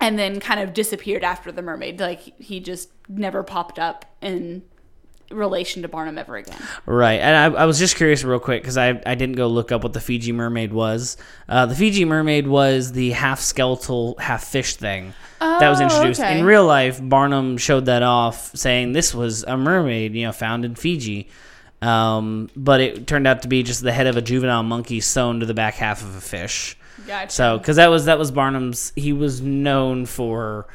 [0.00, 1.98] and then kind of disappeared after the mermaid.
[2.00, 4.62] Like he just never popped up in
[5.30, 6.58] relation to Barnum ever again.
[6.86, 9.72] Right, and I, I was just curious, real quick, because I, I didn't go look
[9.72, 11.16] up what the Fiji mermaid was.
[11.48, 16.20] Uh, the Fiji mermaid was the half skeletal, half fish thing that was Oh, introduced
[16.20, 16.38] okay.
[16.38, 16.98] in real life.
[17.02, 21.28] Barnum showed that off, saying this was a mermaid, you know, found in Fiji.
[21.82, 25.40] Um, but it turned out to be just the head of a juvenile monkey sewn
[25.40, 26.76] to the back half of a fish.
[27.06, 27.30] Gotcha.
[27.30, 30.66] So, because that was that was Barnum's, he was known for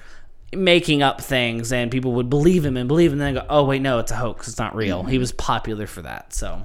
[0.54, 3.64] making up things, and people would believe him and believe, him, and then go, "Oh
[3.66, 4.48] wait, no, it's a hoax.
[4.48, 5.10] It's not real." Mm-hmm.
[5.12, 6.34] He was popular for that.
[6.34, 6.62] So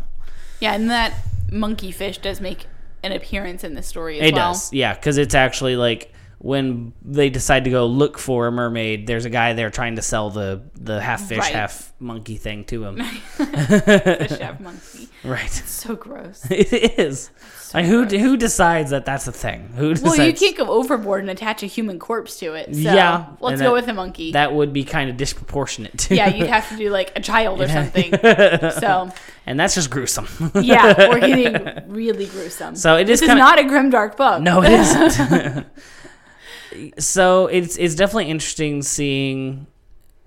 [0.61, 1.15] Yeah, and that
[1.53, 2.67] monkey fish does make
[3.03, 4.53] an appearance in the story as it well.
[4.53, 9.07] does, yeah, because it's actually like when they decide to go look for a mermaid,
[9.07, 11.53] there's a guy there trying to sell the the half fish, Right.
[11.55, 12.97] half monkey thing to him.
[13.39, 15.09] The chef monkey.
[15.25, 16.45] right, So gross.
[16.51, 17.31] it is.
[17.77, 19.69] Like who who decides that that's a thing?
[19.77, 20.19] Who decides?
[20.19, 22.75] Well, you can't go overboard and attach a human corpse to it.
[22.75, 24.33] So Yeah, let's go that- with a monkey.
[24.33, 25.99] That would be kind of disproportionate.
[25.99, 26.15] Too.
[26.17, 28.11] yeah, you'd have to do like a child or something.
[28.81, 29.11] so
[29.47, 30.27] and that's just gruesome.
[30.55, 32.75] yeah, we're getting really gruesome.
[32.77, 34.41] So it is this kinda- not a grim dark book.
[34.41, 35.67] No, it isn't.
[36.99, 39.67] so it's it's definitely interesting seeing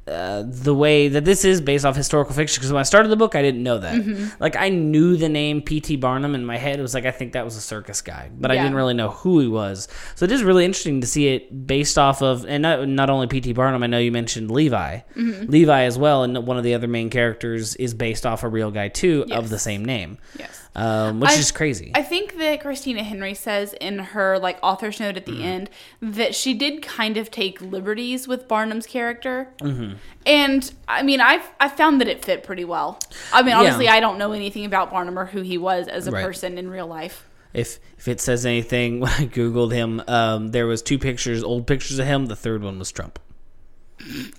[0.10, 2.60] uh, the way that this is based off historical fiction.
[2.60, 3.96] Because when I started the book, I didn't know that.
[4.02, 4.42] Mm-hmm.
[4.42, 5.96] Like I knew the name P.T.
[5.98, 6.80] Barnum in my head.
[6.80, 9.10] It was like I think that was a circus guy, but I didn't really know
[9.10, 9.88] who he was.
[10.16, 13.28] So it is really interesting to see it based off of, and not, not only
[13.28, 13.54] P.T.
[13.54, 13.84] Barnum.
[13.84, 15.52] I know you mentioned Levi, Mm-hmm.
[15.52, 18.72] Levi as well, and one of the other main characters is based off a real
[18.72, 20.69] guy too of the same name, Yes.
[20.76, 21.92] Um, which I- is crazy.
[21.96, 25.38] I think that Christina Henry says in her like author's note at Mm-hmm.
[25.40, 25.70] the end
[26.02, 29.94] that she did kind of take liberties with Barnum's character, Mm-hmm.
[30.26, 33.00] and I mean I've I found that it fit pretty well.
[33.34, 33.60] I mean, Yeah.
[33.60, 36.24] honestly, I don't know anything about Barnum or who he was as a Right.
[36.24, 37.26] person in real life.
[37.52, 41.66] If if it says anything, when I googled him, um, there was two pictures, old
[41.66, 42.28] pictures of him.
[42.28, 43.18] The third one was Trump.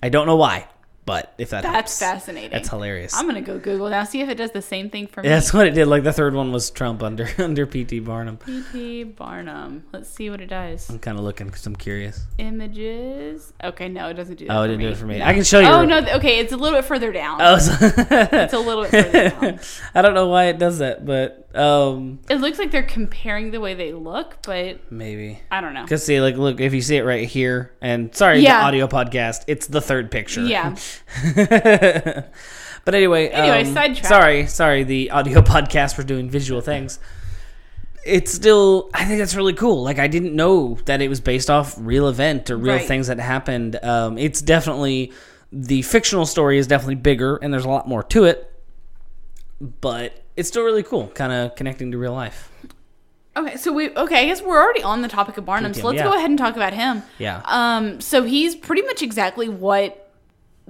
[0.02, 0.68] I don't know why,
[1.10, 1.98] but if that That's helps.
[1.98, 2.52] fascinating.
[2.52, 3.16] That's hilarious.
[3.16, 5.28] I'm gonna go Google now see if it does the same thing for me.
[5.28, 5.86] That's what it did.
[5.88, 7.98] Like the third one was Trump under under P.T.
[8.00, 8.36] Barnum.
[8.36, 9.02] P.T.
[9.04, 9.82] Barnum.
[9.92, 10.88] Let's see what it does.
[10.88, 12.26] I'm kind of looking because I'm curious.
[12.38, 13.52] Images.
[13.64, 14.56] Okay, no, it doesn't do that.
[14.56, 14.84] Oh, it didn't me.
[14.86, 15.18] do it for me.
[15.18, 15.24] No.
[15.24, 15.66] I can show you.
[15.66, 17.38] Oh no, okay, it's a little bit further down.
[17.42, 19.60] Oh, so- It's a little bit further down.
[19.94, 23.60] I don't know why it does that, but um, It looks like they're comparing the
[23.60, 25.40] way they look, but maybe.
[25.50, 25.86] I don't know.
[25.86, 28.60] Cause see, like, look, if you see it right here, and sorry, Yeah.
[28.60, 30.42] the audio podcast, it's the third picture.
[30.44, 30.76] Yeah.
[32.84, 34.06] but anyway, Anyway, um, sidetrack.
[34.06, 36.98] Sorry, sorry, the audio podcast for doing visual things.
[38.04, 39.82] It's still, I think that's really cool.
[39.82, 42.86] Like, I didn't know that it was based off real event or real Right.
[42.86, 43.78] things that happened.
[43.82, 45.12] Um, it's definitely
[45.52, 48.46] the fictional story is definitely bigger, and there's a lot more to it.
[49.60, 52.50] But it's still really cool, kind of connecting to real life.
[53.36, 54.22] Okay, so we okay.
[54.22, 56.04] I guess we're already on the topic of Barnum, so let's yeah.
[56.04, 57.02] go ahead and talk about him.
[57.18, 57.42] Yeah.
[57.44, 58.00] Um.
[58.00, 60.09] So he's pretty much exactly what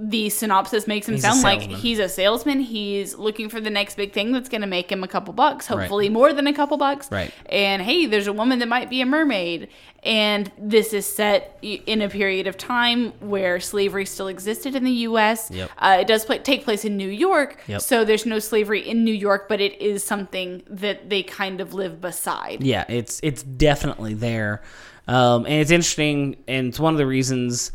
[0.03, 1.61] the synopsis makes him He's sound like.
[1.61, 2.59] He's a salesman.
[2.59, 5.67] He's looking for the next big thing that's going to make him a couple bucks,
[5.67, 7.11] hopefully more than a couple bucks.
[7.11, 7.31] Right.
[7.45, 9.67] And hey, there's a woman that might be a mermaid,
[10.01, 14.91] and this is set in a period of time where slavery still existed in the
[14.91, 15.51] U.S.
[15.51, 15.69] Yep.
[15.77, 17.81] Uh, it does take place in New York, Yep.
[17.81, 21.75] so there's no slavery in New York, but it is something that they kind of
[21.75, 22.63] live beside.
[22.63, 24.63] Yeah, it's it's definitely there,
[25.07, 27.71] um, and it's interesting, and it's one of the reasons.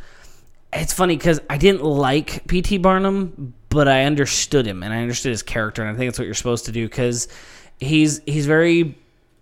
[0.73, 2.79] It's funny because I didn't like P.T.
[2.79, 6.27] Barnum, but I understood him and I understood his character, and I think that's what
[6.27, 7.29] you're supposed to do because
[7.79, 8.97] he's he's very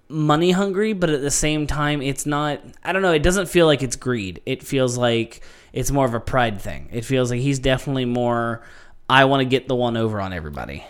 [0.09, 2.61] money hungry, but at the same time, it's not.
[2.83, 3.13] I don't know.
[3.13, 4.43] It doesn't feel like it's greed.
[4.47, 6.89] It feels like it's more of a pride thing.
[6.93, 8.63] It feels like he's definitely more.
[9.09, 10.85] I want to get the one over on everybody.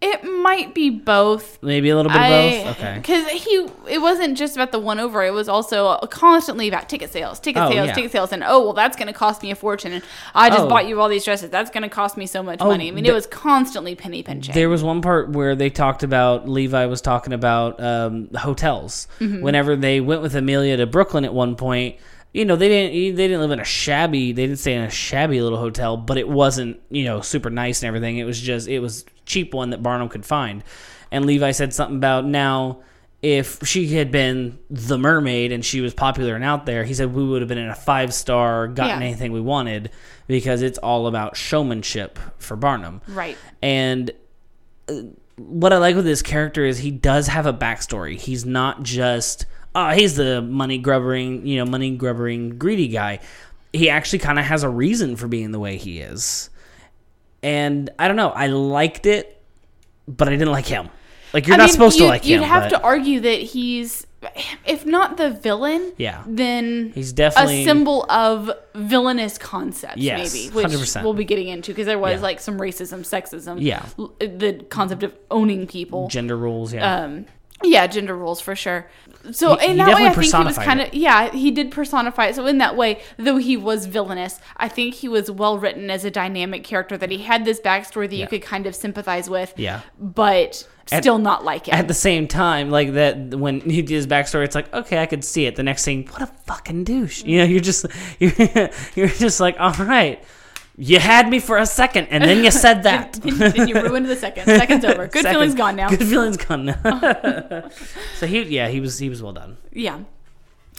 [0.00, 1.60] It might be both.
[1.60, 2.76] Maybe a little bit of both.
[2.76, 2.94] Okay.
[2.98, 5.24] Because he, it wasn't just about the one over.
[5.24, 7.94] It was also constantly about ticket sales, ticket Oh, sales, yeah.
[7.94, 9.92] ticket sales, and oh well, that's going to cost me a fortune.
[9.92, 10.04] And
[10.36, 10.68] I just Oh.
[10.68, 11.50] bought you all these dresses.
[11.50, 12.86] That's going to cost me so much Oh, money.
[12.86, 14.54] I mean, the- it was constantly penny pinching.
[14.54, 19.08] There was one part where they talked about Levi was talking about um, hotels.
[19.18, 19.42] Mm-hmm.
[19.42, 21.96] Whenever they went with Amelia to Brooklyn at one point,
[22.38, 24.90] you know they didn't they didn't live in a shabby they didn't stay in a
[24.90, 28.18] shabby little hotel, but it wasn't you know super nice and everything.
[28.18, 30.62] It was just it was cheap one that Barnum could find.
[31.10, 32.80] And Levi said something about now
[33.20, 37.12] if she had been the mermaid and she was popular and out there, he said
[37.12, 39.06] we would have been in a five star, gotten Yeah.
[39.06, 39.90] anything we wanted
[40.28, 43.00] because it's all about showmanship for Barnum.
[43.08, 43.36] right.
[43.60, 44.12] And
[44.88, 44.94] uh,
[45.36, 48.18] what I like with this character is he does have a backstory.
[48.20, 53.20] He's not just oh he's the money grubbering you know money grubbering greedy guy.
[53.72, 56.48] He actually kind of has a reason for being the way he is.
[57.42, 58.30] And I don't know.
[58.30, 59.40] I liked it,
[60.08, 60.88] but I didn't like him.
[61.32, 62.40] Like you're I not mean, supposed to you'd- like him.
[62.40, 64.06] You'd have but to argue that he's,
[64.66, 66.24] if not the villain, Yeah.
[66.26, 71.02] then He's definitely a symbol of villainous concepts, Yes, maybe, which 100%.
[71.04, 72.22] we'll be getting into because there was Yeah.
[72.22, 73.84] like some racism, sexism, Yeah.
[74.18, 76.72] the concept of owning people, gender rules.
[76.72, 77.02] Yeah.
[77.04, 77.26] um,
[77.64, 78.86] yeah, gender roles for sure.
[79.32, 82.26] So He- in that way, I think he was kind of yeah, he did personify
[82.26, 82.36] it.
[82.36, 86.04] So in that way, though he was villainous, I think he was well written as
[86.04, 86.96] a dynamic character.
[86.96, 88.24] That he had this backstory that Yeah.
[88.24, 89.80] you could kind of sympathize with, Yeah.
[89.98, 91.74] but At- still not like him.
[91.74, 95.06] At the same time, like that, when he did his backstory, it's like, okay, I
[95.06, 95.56] could see it.
[95.56, 97.24] The next thing, what a fucking douche.
[97.24, 97.86] You know, you're just,
[98.20, 98.32] you're,
[98.94, 100.22] you're just like, all right,
[100.78, 103.14] you had me for a second, and then you said that.
[103.14, 104.44] then, then you ruined the second.
[104.46, 105.06] Second's over.
[105.08, 105.88] Good Second- feelings gone now.
[105.90, 107.68] Good feeling's gone now.
[108.16, 109.56] so he, yeah, he was, he was well done.
[109.72, 110.00] Yeah.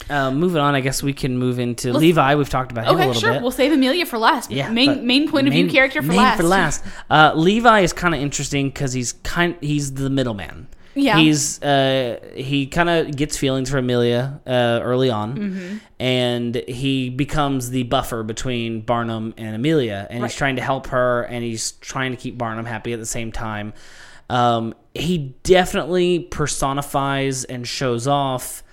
[0.09, 2.35] Um, moving on, I guess we can move into Levi.
[2.35, 3.33] We've talked about him a Okay, little sure.
[3.33, 3.41] bit.
[3.41, 4.49] We'll save Amelia for last.
[4.49, 6.37] Yeah, Main main point of view character for main last.
[6.37, 10.69] For last, uh, Levi is kind of interesting because he's kind he's the middleman.
[10.95, 11.17] Yeah.
[11.19, 15.77] he's uh, he kind of gets feelings for Amelia uh, early on, Mm-hmm.
[15.99, 20.29] and he becomes the buffer between Barnum and Amelia, and Right.
[20.31, 23.31] he's trying to help her, and he's trying to keep Barnum happy at the same
[23.31, 23.73] time.
[24.29, 28.63] Um, he definitely personifies and shows off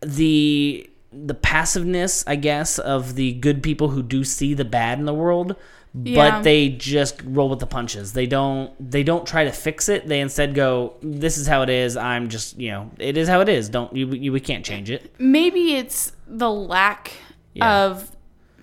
[0.00, 5.06] the the passiveness, I guess, of the good people who do see the bad in
[5.06, 5.56] the world,
[5.92, 6.30] Yeah.
[6.38, 8.12] but they just roll with the punches.
[8.12, 10.06] They don't they don't try to fix it.
[10.06, 11.96] They instead go, "This is how it is.
[11.96, 13.68] I'm just you know, it is how it is.
[13.68, 14.06] Don't you?
[14.08, 17.12] you we can't change it." Maybe it's the lack
[17.54, 17.86] Yeah.
[17.86, 18.14] of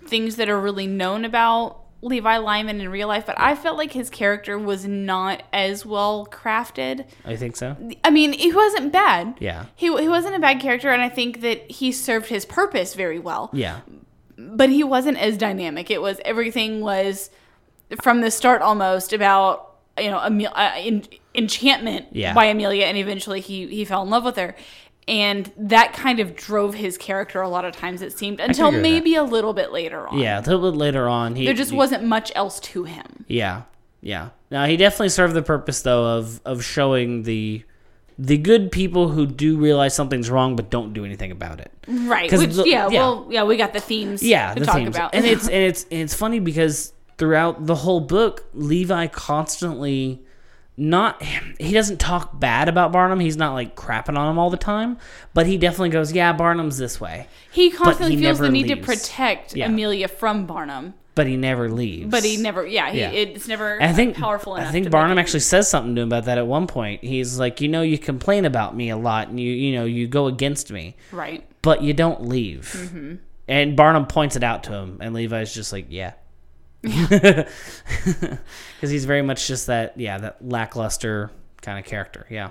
[0.05, 3.91] things that are really known about Levi Lyman in real life, but I felt like
[3.91, 7.05] his character was not as well crafted.
[7.25, 7.75] I think so.
[8.05, 9.35] I mean, he wasn't bad.
[9.41, 9.65] Yeah.
[9.75, 13.19] He, he wasn't a bad character, and I think that he served his purpose very
[13.19, 13.49] well.
[13.51, 13.79] Yeah.
[14.37, 15.89] But he wasn't as dynamic.
[15.91, 17.29] It was everything was
[18.01, 21.03] from the start almost about you know Emil- uh, en-
[21.35, 22.33] enchantment Yeah.
[22.33, 24.55] by Amelia, and eventually he he fell in love with her,
[25.07, 28.01] and that kind of drove his character a lot of times.
[28.01, 30.19] It seemed until maybe a little bit later on.
[30.19, 30.39] Yeah.
[30.39, 33.25] A little bit later on, he there just he- wasn't much else to him.
[33.27, 33.63] Yeah,
[34.01, 34.29] yeah.
[34.51, 37.63] Now he definitely served the purpose though of of showing the
[38.19, 41.71] the good people who do realize something's wrong but don't do anything about it.
[41.87, 42.31] Right.
[42.31, 42.99] Which the- yeah, yeah.
[42.99, 44.95] well yeah, we got the themes Yeah, to the talk themes.
[44.95, 45.13] about.
[45.13, 50.21] and it's and it's and it's funny because throughout the whole book, Levi constantly
[50.79, 51.21] not
[51.59, 53.19] he doesn't talk bad about Barnum.
[53.19, 54.97] He's not like crapping on him all the time,
[55.33, 58.75] but he definitely goes, "Yeah, Barnum's this way," he constantly he feels the need to
[58.77, 59.65] protect Yeah.
[59.67, 60.93] Amelia from Barnum.
[61.17, 62.09] But he never leaves.
[62.09, 63.09] But he never, yeah, he, Yeah.
[63.11, 64.69] it's never I think powerful enough.
[64.69, 67.03] I think Barnum actually says something to him about that at one point.
[67.03, 70.07] He's like, you know, you complain about me a lot, and you you know you
[70.07, 71.43] go against me, right.
[71.61, 72.71] but you don't leave.
[72.77, 73.15] Mm-hmm.
[73.49, 76.13] And Barnum points it out to him, and Levi's just like, yeah,
[76.81, 77.47] because
[78.81, 82.25] he's very much just that yeah that lackluster kind of character.
[82.29, 82.49] Yeah,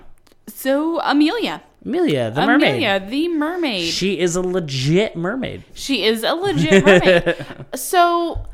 [0.48, 2.68] So Amelia, Amelia the mermaid.
[2.82, 3.92] Amelia, the mermaid.
[3.92, 5.64] She is a legit mermaid.
[5.74, 7.36] She is a legit mermaid.
[7.74, 8.46] so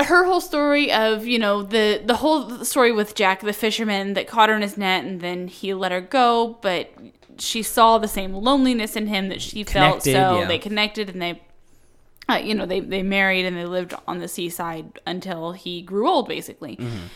[0.00, 4.26] her whole story of, you know, the the whole story with Jack the fisherman that
[4.26, 6.92] caught her in his net and then he let her go, but
[7.38, 10.46] she saw the same loneliness in him that she felt, Connected, so yeah.
[10.46, 11.42] they connected and they
[12.28, 16.08] uh, you know, they, they married and they lived on the seaside until he grew
[16.08, 16.76] old, basically.
[16.76, 17.06] Mm-hmm.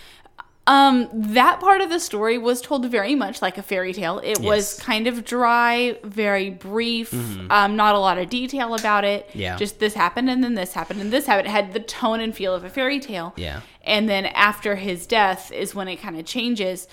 [0.67, 4.21] Um, that part of the story was told very much like a fairy tale.
[4.23, 7.13] It was kind of dry, very brief,
[7.51, 9.29] um, not a lot of detail about it.
[9.29, 9.39] Mm-hmm.
[9.39, 9.57] Yeah.
[9.57, 11.49] Just this happened and then this happened and this happened.
[11.49, 13.33] It had the tone and feel of a fairy tale.
[13.37, 13.63] Yeah.
[13.83, 16.87] And then after his death is when it kind of changes.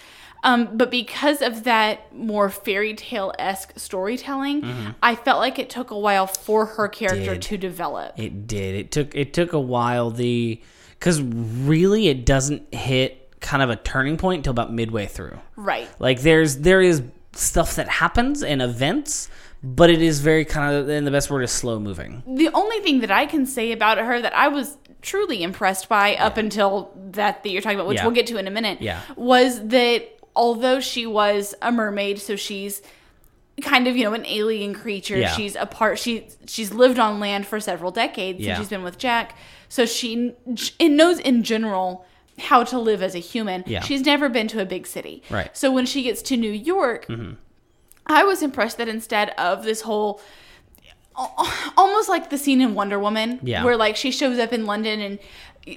[0.44, 5.92] Um, but because of that more fairy tale esque storytelling, I felt like it took
[5.92, 7.42] a while for her character Did.
[7.44, 8.18] to develop.
[8.18, 8.76] It did.
[8.76, 10.10] It took it took a while.
[10.10, 15.38] The because really it doesn't hit kind of a turning point until about midway through.
[15.56, 15.88] Right.
[16.00, 19.30] Like there's there is stuff that happens and events,
[19.64, 22.24] but it is very kind of and the best word is slow moving.
[22.28, 26.16] The only thing that I can say about her that I was truly impressed by
[26.16, 28.06] up until that that you're talking about, which Yeah.
[28.06, 29.02] we'll get to in a minute, Yeah.
[29.16, 32.82] was that although she was a mermaid, so she's
[33.62, 35.18] kind of you know an alien creature.
[35.18, 35.32] Yeah.
[35.36, 36.00] She's a part.
[36.00, 38.56] She she's lived on land for several decades Yeah.
[38.56, 39.36] since she's been with Jack.
[39.70, 40.34] So she
[40.80, 42.06] it knows in general
[42.38, 43.64] how to live as a human.
[43.66, 43.82] Yeah.
[43.82, 45.24] She's never been to a big city.
[45.30, 45.56] Right.
[45.58, 47.34] So when she gets to New York, mm-hmm.
[48.06, 50.22] I was impressed that instead of this whole
[51.76, 53.64] almost like the scene in Wonder Woman, Yeah.
[53.64, 55.20] where like she shows up in London and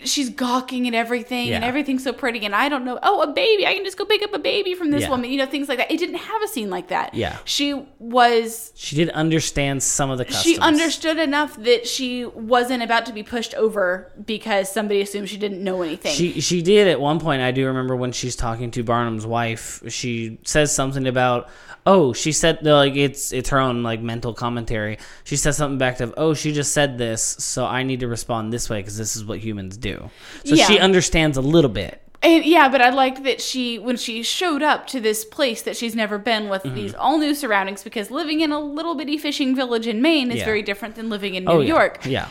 [0.05, 3.67] she's gawking at everything and everything's so pretty and I don't know, oh, a baby,
[3.67, 5.11] I can just go pick up a baby from this Yeah.
[5.11, 5.91] woman, you know, things like that.
[5.91, 7.15] It didn't have a scene like that.
[7.15, 7.39] Yeah.
[7.45, 10.45] She was She did understand some of the customs.
[10.45, 15.37] she understood enough that she wasn't about to be pushed over because somebody assumed she
[15.39, 16.13] didn't know anything.
[16.13, 17.43] She she did at one point.
[17.43, 19.83] I do remember when she's talking to Barnum's wife.
[19.89, 21.49] She says something about
[21.87, 24.99] oh she said like it's it's her own like mental commentary.
[25.25, 28.53] She says something back to oh she just said this so I need to respond
[28.53, 30.11] this way because this is what humans do.
[30.45, 30.67] So Yeah.
[30.67, 32.03] she understands a little bit.
[32.23, 35.75] And yeah, but I like that she when she showed up to this place that
[35.75, 36.75] she's never been with Mm-hmm.
[36.75, 40.39] these all new surroundings because living in a little bitty fishing village in Maine is
[40.41, 40.45] Yeah.
[40.45, 41.69] very different than living in New Oh yeah.
[41.69, 42.05] York.
[42.05, 42.29] Yeah.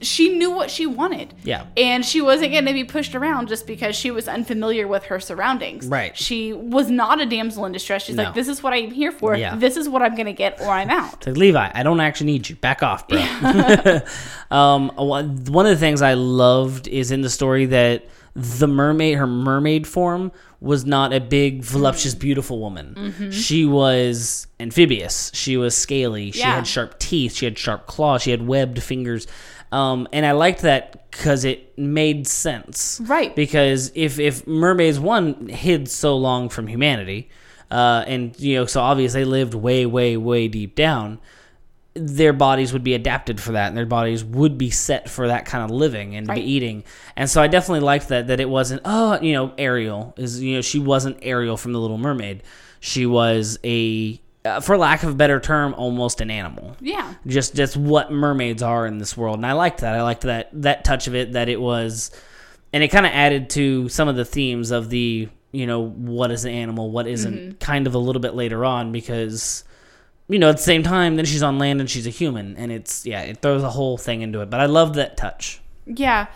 [0.00, 1.34] She knew what she wanted.
[1.42, 1.66] Yeah.
[1.76, 5.18] And she wasn't going to be pushed around just because she was unfamiliar with her
[5.18, 5.86] surroundings.
[5.88, 6.16] Right.
[6.16, 8.04] She was not a damsel in distress.
[8.04, 8.24] She's No.
[8.24, 9.34] like, this is what I'm here for.
[9.36, 9.56] Yeah.
[9.56, 11.26] This is what I'm going to get or I'm out.
[11.26, 12.54] Like Levi, I don't actually need you.
[12.56, 13.18] Back off, bro.
[14.50, 19.26] um, one of the things I loved is in the story that the mermaid, her
[19.26, 20.30] mermaid form,
[20.60, 23.32] was not a big, voluptuous, beautiful woman.
[23.32, 25.30] She was amphibious.
[25.34, 26.30] She was scaly.
[26.32, 26.54] She Yeah.
[26.56, 27.34] had sharp teeth.
[27.36, 28.22] She had sharp claws.
[28.22, 29.26] She had webbed fingers.
[29.70, 33.00] Um, and I liked that because it made sense.
[33.04, 33.34] Right.
[33.36, 37.28] Because if if mermaids one hid so long from humanity,
[37.70, 41.20] uh, and you know, so obviously they lived way, way, way deep down
[41.94, 45.44] their bodies would be adapted for that and their bodies would be set for that
[45.46, 46.36] kind of living and Right.
[46.36, 46.84] be eating
[47.16, 50.54] and so i definitely liked that that it wasn't oh you know ariel is you
[50.54, 52.44] know she wasn't ariel from the little mermaid
[52.78, 56.76] she was a uh, for lack of a better term almost an animal.
[56.80, 57.14] Yeah.
[57.26, 59.36] just that's what mermaids are in this world.
[59.36, 59.94] And i liked that.
[59.94, 62.10] I liked that that touch of it that it was
[62.72, 66.30] and it kind of added to some of the themes of the you know what
[66.30, 69.64] is an animal what isn't kind of a little bit later on because
[70.28, 72.56] you know at the same time then she's on land and she's a human.
[72.56, 74.50] And it's yeah it throws a whole thing into it.
[74.50, 75.60] But i love that touch.
[75.86, 76.26] Yeah.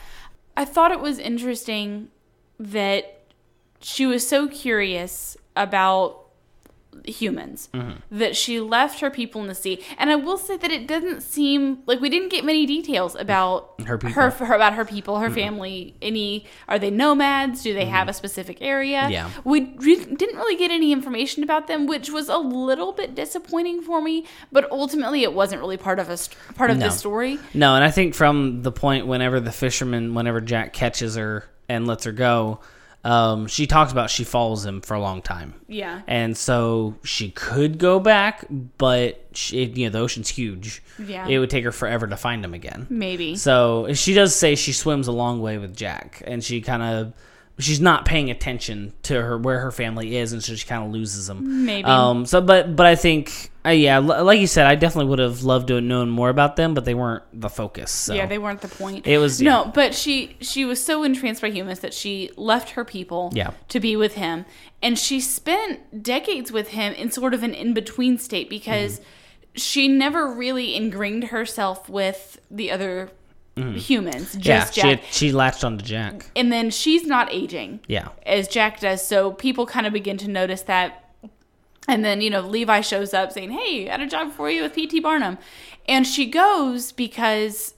[0.57, 2.09] I thought it was interesting
[2.59, 3.23] that
[3.81, 6.22] she was so curious about
[7.07, 8.19] humans Mm-hmm.
[8.19, 9.83] that she left her people in the sea.
[9.99, 13.81] And I will say that it doesn't seem like we didn't get many details about
[13.87, 14.11] Her people.
[14.23, 14.39] Mm-hmm.
[14.45, 15.95] her, her about her people, her family.
[16.03, 17.63] Any are they nomads?
[17.63, 19.09] Do they have a specific area?
[19.11, 19.31] Yeah.
[19.45, 23.83] We re- didn't really get any information about them, which was a little bit disappointing
[23.83, 24.27] for me.
[24.51, 26.87] But ultimately, it wasn't really part of a st- part of No.
[26.87, 27.39] the story.
[27.55, 31.87] no and i think from the point whenever the fisherman whenever jack catches her and
[31.87, 32.61] lets her go
[33.05, 36.03] um, she talks about she follows him for a long time Yeah.
[36.07, 38.45] and so she could go back
[38.79, 41.27] but she, you know the ocean's huge Yeah.
[41.27, 43.35] it would take her forever to find him again Maybe.
[43.37, 47.13] So she does say she swims a long way with Jack, and she kind of
[47.63, 50.91] she's not paying attention to her where her family is, and so she kind of
[50.91, 51.65] loses them.
[51.67, 51.85] Maybe.
[51.85, 52.27] Um.
[52.27, 55.43] So, but but I think, uh, yeah, l- like you said, I definitely would have
[55.45, 57.91] loved to have known more about them, but they weren't the focus.
[57.91, 58.15] So.
[58.15, 59.07] Yeah, they weren't the point.
[59.07, 62.85] It was- no, but she she was so entranced by humans that she left her
[62.85, 63.51] people Yeah.
[63.69, 64.45] to be with him,
[64.83, 69.05] and she spent decades with him in sort of an in between state because Mm-hmm.
[69.55, 73.11] she never really ingrained herself with the other
[73.57, 74.41] humans, Mm-hmm.
[74.43, 74.59] yeah.
[74.61, 75.01] just She Jack.
[75.01, 76.27] had, she latched onto Jack.
[76.35, 78.09] and then she's not aging Yeah.
[78.25, 80.99] as Jack does, so people kind of begin to notice that.
[81.89, 84.63] And then, you know, Levi shows up saying, Hey, I had a job for you
[84.63, 85.01] with P.T.
[85.01, 85.37] Barnum.
[85.89, 87.75] And she goes because.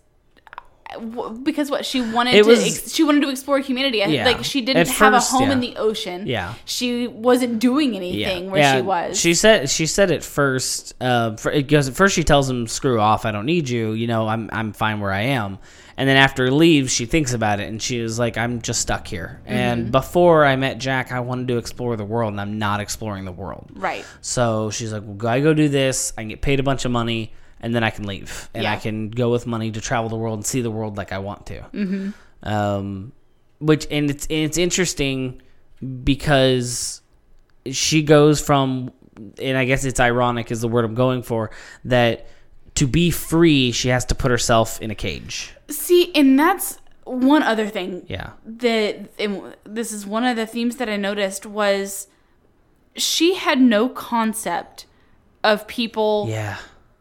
[1.43, 4.25] Because what she wanted It to was- ex- she wanted to explore humanity Yeah.
[4.27, 6.55] like she didn't At have first, a home in the ocean Yeah.
[6.65, 11.51] she wasn't doing anything where she was She said she said at first, uh, for,
[11.51, 13.93] it at first she tells him, "Screw off, I don't need you.
[13.93, 15.59] You know, I'm I'm fine where I am."
[15.97, 18.81] And then after he leaves, she thinks about it and she is like, "I'm just
[18.81, 19.53] stuck here." Mm-hmm.
[19.55, 23.25] And before I met Jack, I wanted to explore the world, and I'm not exploring
[23.25, 23.67] the world.
[23.75, 26.13] right So she's like, "Well, I go do this.
[26.19, 27.33] I can get paid a bunch of money."
[27.65, 30.37] And then I can leave, and I can go with money to travel the world
[30.39, 31.61] and see the world like I want to.
[31.73, 32.11] Mm-hmm.
[32.47, 33.13] Um,
[33.59, 35.41] which and it's and it's interesting
[36.05, 37.01] because
[37.71, 38.93] she goes from
[39.41, 41.51] and I guess it's ironic is the word I'm going for
[41.85, 42.27] that
[42.75, 45.55] to be free she has to put herself in a cage.
[45.71, 48.31] See, and that's one other thing Yeah.
[48.45, 52.09] that and this is one of the themes that I noticed was
[52.97, 54.87] she had no concept
[55.43, 56.59] of people Yeah.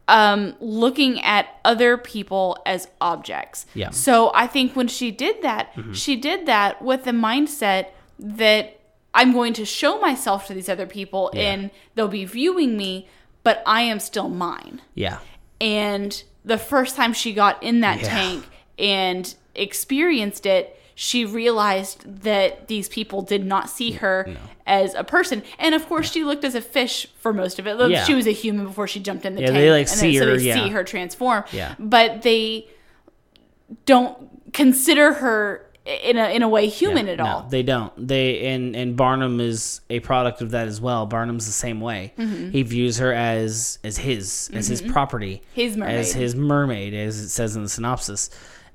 [0.07, 3.65] Um, looking at other people as objects.
[3.73, 3.87] Yeah.
[3.87, 3.93] Mm-hmm.
[3.95, 7.87] So I think when she did that, she did that with the mindset
[8.19, 8.79] that
[9.13, 11.41] I'm going to show myself to these other people Yeah.
[11.53, 13.07] and they'll be viewing me,
[13.43, 14.81] but I am still mine.
[14.95, 15.19] Yeah.
[15.61, 18.09] And the first time she got in that Yeah.
[18.09, 18.45] tank
[18.77, 24.35] and experienced it, she realized that these people did not see her
[24.65, 25.41] as a person.
[25.59, 27.77] And of course, she looked as a fish for most of it.
[27.89, 28.03] Yeah.
[28.03, 29.57] She was a human before she jumped in the Yeah, tank.
[29.57, 30.55] they, like, and see so her, they yeah.
[30.63, 31.43] see her transform.
[31.51, 31.75] Yeah.
[31.79, 32.67] But they
[33.85, 37.41] don't consider her in a, in a way human at no, all.
[37.49, 37.91] they don't.
[38.07, 41.05] They and and Barnum is a product of that as well.
[41.05, 42.13] Barnum's the same way.
[42.17, 42.51] Mm-hmm.
[42.51, 45.95] He views her as as his as his property, His mermaid.
[45.99, 48.29] as his mermaid, as it says in the synopsis.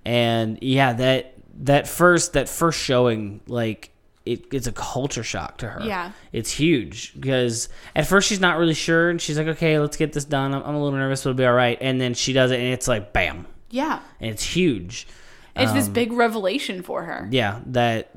[0.04, 3.90] And yeah, that that first that first showing, like
[4.26, 5.80] it, it's a culture shock to her.
[5.84, 6.12] Yeah.
[6.32, 10.12] it's huge because at first she's not really sure, and she's like, "Okay, let's get
[10.12, 10.54] this done.
[10.54, 12.61] I'm, I'm a little nervous, but it'll be all right." And then she does it,
[12.61, 14.00] and it's like, bam, Yeah.
[14.20, 15.06] and it's huge.
[15.56, 17.26] It's Um, this big revelation for her.
[17.32, 18.11] yeah that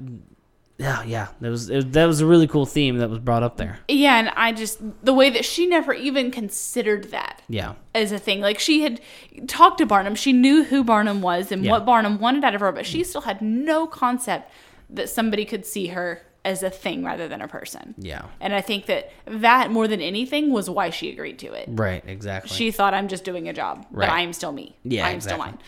[0.78, 3.58] yeah yeah that was it, that was a really cool theme that was brought up
[3.58, 7.42] there Yeah, and I just the way that she never even considered that.
[7.48, 8.42] yeah as a thing.
[8.42, 9.02] Like she had
[9.48, 11.72] talked to Barnum, she knew who Barnum was and Yeah.
[11.72, 14.52] what Barnum wanted out of her, but she still had no concept
[14.90, 17.94] that somebody could see her as a thing rather than a person.
[18.00, 21.68] yeah And I think that that more than anything was why she agreed to it.
[21.70, 24.76] right exactly She thought I'm just doing a job, but I am still me.
[24.84, 25.60] Yeah, I am still mine.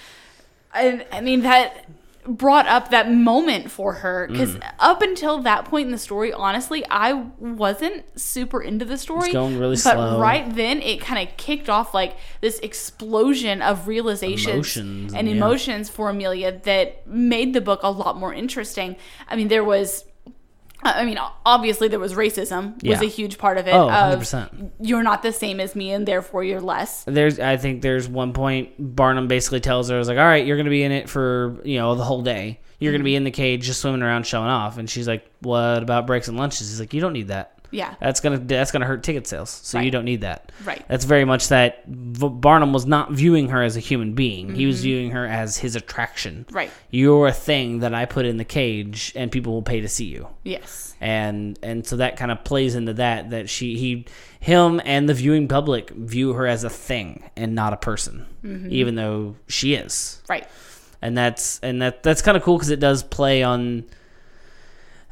[0.73, 1.85] And I mean that
[2.25, 4.71] brought up that moment for her because Mm.
[4.79, 9.25] up until that point in the story, honestly, I wasn't super into the story.
[9.25, 10.19] It's going really but slow.
[10.19, 15.35] right then, it kind of kicked off like this explosion of realizations Emotions and yeah.
[15.35, 18.95] emotions for Amelia that made the book a lot more interesting.
[19.27, 20.05] I mean, there was.
[20.85, 23.07] I mean, obviously there was racism was Yeah.
[23.07, 23.73] a huge part of it.
[23.73, 24.71] Oh, 100%.
[24.79, 27.03] You're not the same as me, and therefore you're less.
[27.05, 30.45] there's i think there's one point barnum basically tells her i was like all right
[30.45, 33.17] you're gonna be in it for you know the whole day you're gonna be mm-hmm.
[33.17, 36.37] in the cage just swimming around showing off and she's like what about breaks and
[36.37, 37.95] lunches he's like you don't need that Yeah.
[37.99, 40.85] that's gonna that's gonna hurt ticket sales so you don't need that Right.
[40.87, 44.65] that's very much that v- barnum was not viewing her as a human being he
[44.65, 44.83] was Mm-hmm.
[44.83, 46.69] viewing her as his attraction Right.
[46.91, 50.05] you're a thing that i put in the cage and people will pay to see
[50.05, 50.95] you Yes.
[51.01, 54.05] and and so that kind of plays into that that she he
[54.39, 58.67] him and the viewing public view her as a thing and not a person Mm-hmm.
[58.71, 60.45] even though she is Right.
[61.01, 63.85] and that's and that that's kind of cool because it does play on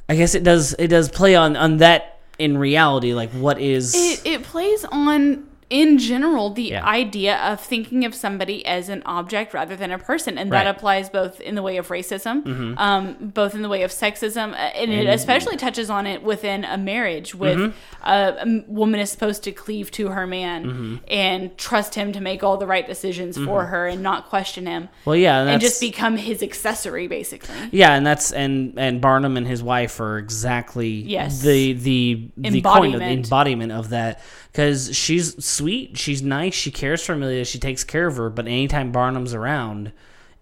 [0.10, 2.11] i guess it does it does play on on that
[2.42, 6.86] in reality like what is It it plays on in general the Yeah.
[6.86, 10.68] idea of thinking of somebody as an object rather than a person, and that Right.
[10.68, 10.78] Mm-hmm.
[10.78, 14.56] applies both in the way of racism, um, both in the way of sexism, uh,
[14.82, 18.04] and it especially touches on it within a marriage with Mm-hmm.
[18.04, 20.96] a m- woman is supposed to cleave to her man Mm-hmm.
[21.10, 24.90] and trust him to make all the right decisions for her and not question him,
[25.06, 27.56] well yeah and, and just become his accessory basically.
[27.72, 31.42] yeah and that's and and barnum and his wife are exactly Yes.
[31.42, 33.26] the the the coin of the Embodiment.
[33.26, 34.20] embodiment of that
[34.52, 38.46] because she's sweet she's nice she cares for amelia she takes care of her but
[38.48, 39.92] anytime barnum's around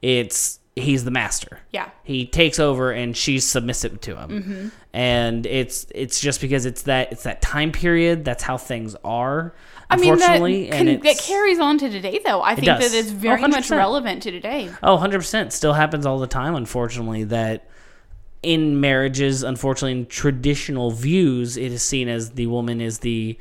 [0.01, 1.89] it's he's the master Yeah.
[2.03, 4.68] he takes over and she's submissive to him Mm-hmm.
[4.93, 9.53] and it's it's just because it's that it's that time period that's how things are
[9.91, 12.43] I mean, that, unfortunately can, and that it's, carries on to today, though.
[12.43, 12.91] I think does.
[12.91, 14.70] that it's Oh, very much relevant to today.
[14.84, 17.68] Oh, 100% still happens all the time, unfortunately, that
[18.43, 23.36] in marriages, unfortunately, in traditional views, it is seen as the woman is the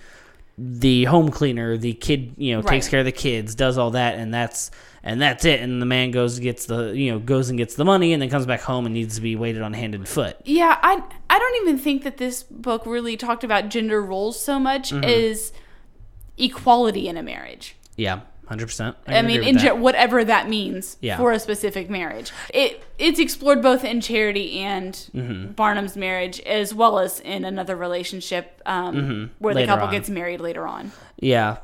[0.60, 4.16] the home cleaner, the kid, you know, takes care of the kids, does all that,
[4.18, 4.70] and that's
[5.04, 5.60] and that's it.
[5.60, 8.28] And the man goes gets the you know goes and gets the money, and then
[8.28, 10.36] comes back home and needs to be waited on hand and foot.
[10.44, 14.58] Yeah, I I don't even think that this book really talked about gender roles so
[14.58, 15.04] much Mm-hmm.
[15.04, 15.52] as
[16.36, 17.76] equality in a marriage.
[17.96, 18.96] Yeah, hundred percent.
[19.06, 21.16] I, mean, in whatever that means Yeah.
[21.18, 22.32] for a specific marriage.
[22.52, 25.52] It it's explored both in Charity and Mm-hmm.
[25.52, 29.64] Barnum's marriage, as well as in another relationship um, where the Mm-hmm.
[29.64, 29.92] Later couple on.
[29.92, 30.92] gets married later on.
[31.18, 31.58] yeah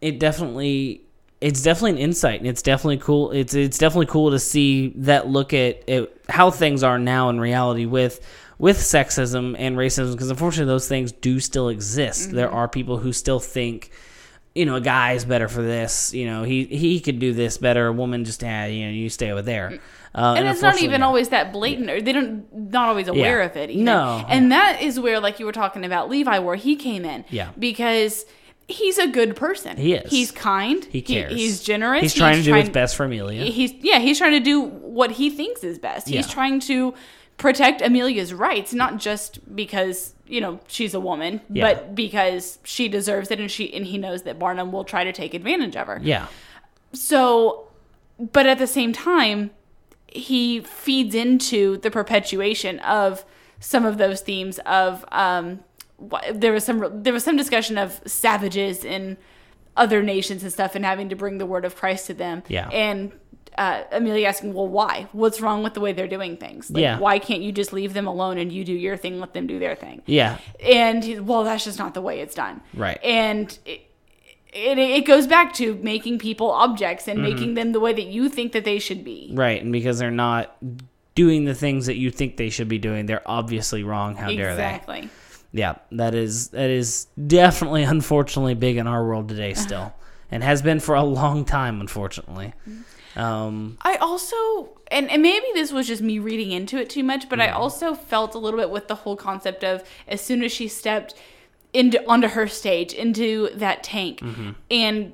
[0.00, 1.02] it definitely
[1.40, 5.26] it's definitely an insight and it's definitely cool it's it's definitely cool to see that
[5.28, 8.20] look at, at how things are now in reality with
[8.58, 13.12] with sexism and racism because unfortunately those things do still exist there are people who
[13.12, 13.90] still think
[14.54, 17.86] you know a guy's better for this you know he he could do this better
[17.86, 19.78] a woman just ah, you know you stay over there
[20.14, 21.06] uh, and it's not even yeah.
[21.06, 23.46] always that blatant or they don't not always aware Yeah.
[23.46, 23.84] of it even.
[23.84, 24.24] No.
[24.28, 27.50] and that is where like you were talking about levi where he came in Yeah.
[27.58, 28.24] because
[28.66, 29.76] he's a good person.
[29.76, 30.10] He is.
[30.10, 30.84] He's kind.
[30.84, 31.32] He cares.
[31.32, 32.02] he's generous.
[32.02, 33.44] He's trying to do what's best for Amelia.
[33.44, 33.98] He's yeah.
[33.98, 36.08] He's trying to do what he thinks is best.
[36.08, 36.94] He's trying to
[37.38, 41.66] protect Amelia's rights, not just because you know she's a woman, Yeah.
[41.72, 45.12] but because she deserves it, and she and he knows that Barnum will try to
[45.12, 46.00] take advantage of her.
[46.02, 46.26] yeah.
[46.92, 47.68] So,
[48.18, 49.50] but at the same time,
[50.06, 53.24] he feeds into the perpetuation of
[53.60, 55.60] some of those themes of um
[56.32, 59.16] there was some there was some discussion of savages in
[59.76, 62.42] other nations and stuff and having to bring the word of Christ to them.
[62.48, 62.68] Yeah.
[62.70, 63.12] And
[63.58, 65.08] uh, Amelia asking, well, why?
[65.12, 66.70] What's wrong with the way they're doing things?
[66.70, 66.98] Like, Yeah.
[66.98, 69.58] Why can't you just leave them alone and you do your thing, let them do
[69.58, 70.02] their thing?
[70.06, 70.38] Yeah.
[70.64, 72.60] And well, that's just not the way it's done.
[72.72, 72.98] Right.
[73.04, 73.82] And it,
[74.52, 77.34] it, it goes back to making people objects and Mm-hmm.
[77.34, 79.30] making them the way that you think that they should be.
[79.34, 79.60] Right.
[79.62, 80.56] And because they're not
[81.14, 84.14] doing the things that you think they should be doing, they're obviously wrong.
[84.16, 84.62] How dare they?
[84.62, 85.10] Exactly.
[85.52, 89.94] Yeah, that is that is definitely unfortunately big in our world today still.
[90.30, 92.52] and has been for a long time unfortunately.
[93.18, 97.28] Um I also, and, and maybe this was just me reading into it too much,
[97.28, 97.56] but I Mm-hmm.
[97.56, 101.14] also felt a little bit with the whole concept of as soon as she stepped
[101.72, 104.50] into onto her stage into that tank, Mm-hmm.
[104.70, 105.12] and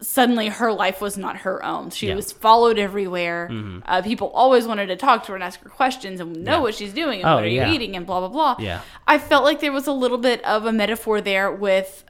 [0.00, 1.90] suddenly her life was not her own.
[1.90, 2.16] She Yeah.
[2.16, 3.48] was followed everywhere.
[3.86, 6.46] Uh, people always wanted to talk to her and ask her questions and know Mm-hmm.
[6.48, 6.58] Yeah.
[6.58, 7.68] what she's doing and Oh, what are yeah.
[7.68, 8.56] you eating and blah blah blah.
[8.58, 8.80] Yeah.
[9.06, 12.04] I felt like there was a little bit of a metaphor there with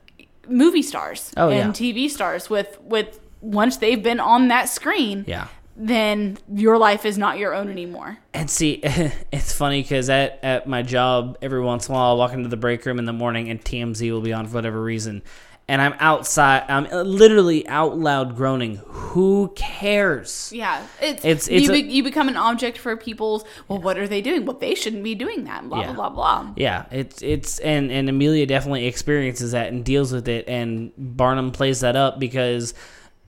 [0.49, 1.93] movie stars Oh, and yeah.
[1.93, 5.49] TV stars with with once they've been on that screen yeah.
[5.77, 8.17] then your life is not your own anymore.
[8.33, 8.81] And see,
[9.33, 12.49] it's funny because at, at my job, every once in a while, I'll walk into
[12.49, 15.23] the break room in the morning and TMZ will be on for whatever reason.
[15.69, 18.81] And I'm outside, I'm uh, literally out loud groaning.
[18.85, 20.53] Who cares?
[20.55, 23.45] Yeah, it's It's- it's you, be, you become an object for people's.
[23.69, 24.45] Well, what are they doing?
[24.45, 25.69] Well, they shouldn't be doing that.
[25.69, 25.93] Blah Yeah.
[25.93, 26.53] blah blah blah.
[26.57, 31.53] Yeah, it's it's and and Amelia definitely experiences that and deals with it, and Barnum
[31.53, 32.75] plays that up because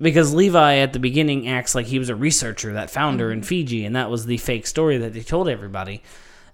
[0.01, 3.85] because Levi at the beginning acts like he was a researcher, that founder in Fiji,
[3.85, 6.03] and that was the fake story that they told everybody.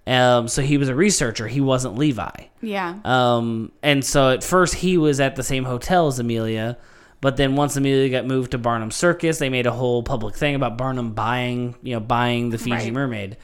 [0.06, 1.46] Um, so he was a researcher.
[1.46, 2.30] He wasn't Levi.
[2.62, 6.78] Yeah, Um, and so at first he was at the same hotel as Amelia,
[7.20, 10.54] but then once Amelia got moved to Barnum Circus, they made a whole public thing
[10.54, 12.92] about Barnum buying, you know, buying the Fiji Right.
[12.92, 13.36] mermaid.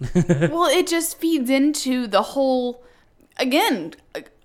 [0.14, 2.82] well, it just feeds into the whole
[3.40, 3.94] again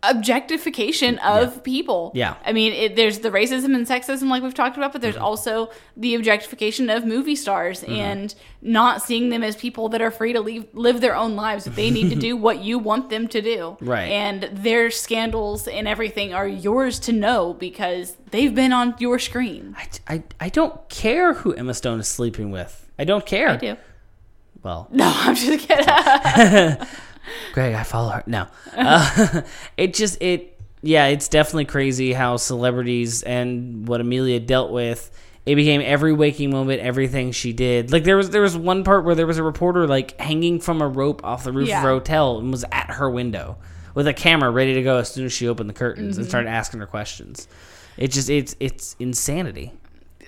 [0.04, 2.12] objectification of people.
[2.14, 2.36] Yeah.
[2.46, 5.24] I mean, it, there's the racism and sexism like we've talked about, but there's Mm-hmm.
[5.24, 10.34] also the objectification of movie stars and not seeing them as people that are free
[10.34, 11.66] to leave, live their own lives.
[11.66, 13.78] They need to do what you want them to do.
[13.82, 14.12] Right.
[14.12, 19.76] And their scandals and everything are yours to know because they've been on your screen.
[19.76, 22.92] I, I, I don't care who Emma Stone is sleeping with.
[23.00, 23.50] I don't care.
[23.50, 23.76] I do.
[24.62, 26.88] Well, No, I'm just kidding.
[27.54, 28.24] Greg, I follow her.
[28.26, 29.42] No, uh,
[29.78, 35.12] it just it yeah, it's definitely crazy how celebrities and what Amelia dealt with.
[35.46, 37.92] It became every waking moment, everything she did.
[37.92, 40.82] Like there was there was one part where there was a reporter like hanging from
[40.82, 41.78] a rope off the roof Yeah.
[41.80, 43.58] of her hotel and was at her window
[43.94, 46.50] with a camera ready to go as soon as she opened the curtains and started
[46.50, 47.48] asking her questions.
[47.98, 49.72] It just it's it's insanity.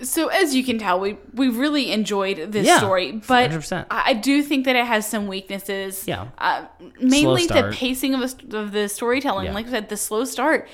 [0.04, 3.86] So as you can tell, we we really enjoyed this Yeah, story, but 100%.
[3.90, 6.06] I do think that it has some weaknesses.
[6.08, 6.28] Yeah.
[6.38, 6.66] uh,
[7.00, 8.20] mainly the pacing of,
[8.50, 9.46] the- of the storytelling.
[9.48, 9.54] Yeah.
[9.54, 10.68] Like I said, the slow start.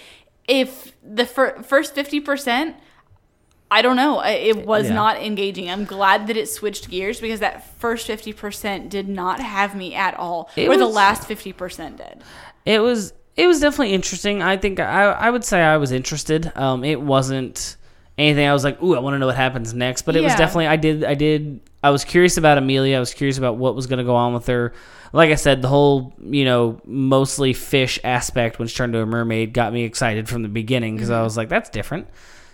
[0.47, 2.76] If the fir- first fifty percent,
[3.71, 4.93] I don't know, it was Yeah.
[4.95, 5.69] not engaging.
[5.69, 9.95] I'm glad that it switched gears because that first fifty percent did not have me
[9.95, 12.21] at all, It where the last fifty percent did.
[12.65, 14.43] It was it was definitely interesting.
[14.43, 16.51] I think I I would say I was interested.
[16.55, 17.78] Um, it wasn't
[18.18, 20.03] anything I was like, ooh, I want to know what happens next.
[20.03, 22.97] But it was definitely I did I did I was curious about Amelia.
[22.97, 24.74] I was curious about what was going to go on with her.
[25.11, 29.05] Like I said, the whole you know mostly fish aspect when she turned to a
[29.05, 32.07] mermaid got me excited from the beginning because I was like, that's different.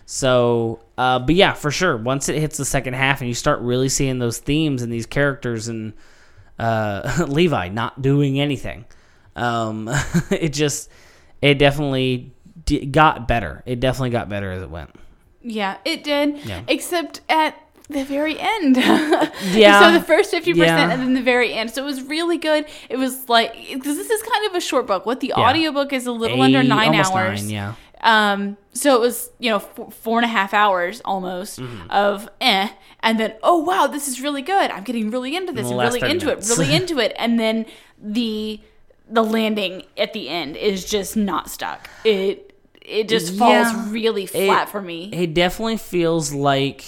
[0.05, 1.95] So, uh, but yeah, for sure.
[1.95, 5.05] Once it hits the second half and you start really seeing those themes and these
[5.05, 5.93] characters and
[6.57, 8.85] uh, Levi not doing anything,
[9.35, 9.87] um,
[10.31, 10.89] it just
[11.43, 12.33] it definitely
[12.65, 13.61] d- got better.
[13.67, 14.89] It definitely got better as it went.
[15.41, 16.37] Yeah, it did.
[16.45, 16.61] Yeah.
[16.67, 17.55] Except at
[17.89, 18.77] the very end.
[19.51, 19.79] Yeah.
[19.81, 20.91] So the first 50% Yeah.
[20.91, 21.71] and then the very end.
[21.71, 22.65] So it was really good.
[22.89, 25.05] It was like, because this is kind of a short book.
[25.05, 27.43] What the audiobook is a little under nine hours.
[27.43, 27.73] nine, yeah.
[28.01, 31.89] Um, so it was, you know, four, four and a half hours almost Mm-hmm.
[31.89, 32.69] of eh.
[33.01, 34.71] And then, oh, wow, this is really good.
[34.71, 36.49] I'm getting really into this and really into minutes.
[36.49, 37.13] it, really into it.
[37.17, 37.65] And then
[38.01, 38.59] the
[39.11, 41.89] the landing at the end is just not stuck.
[42.03, 42.48] It
[42.89, 43.89] it just falls Yeah.
[43.91, 45.09] really It- flat for me.
[45.13, 46.83] It definitely feels like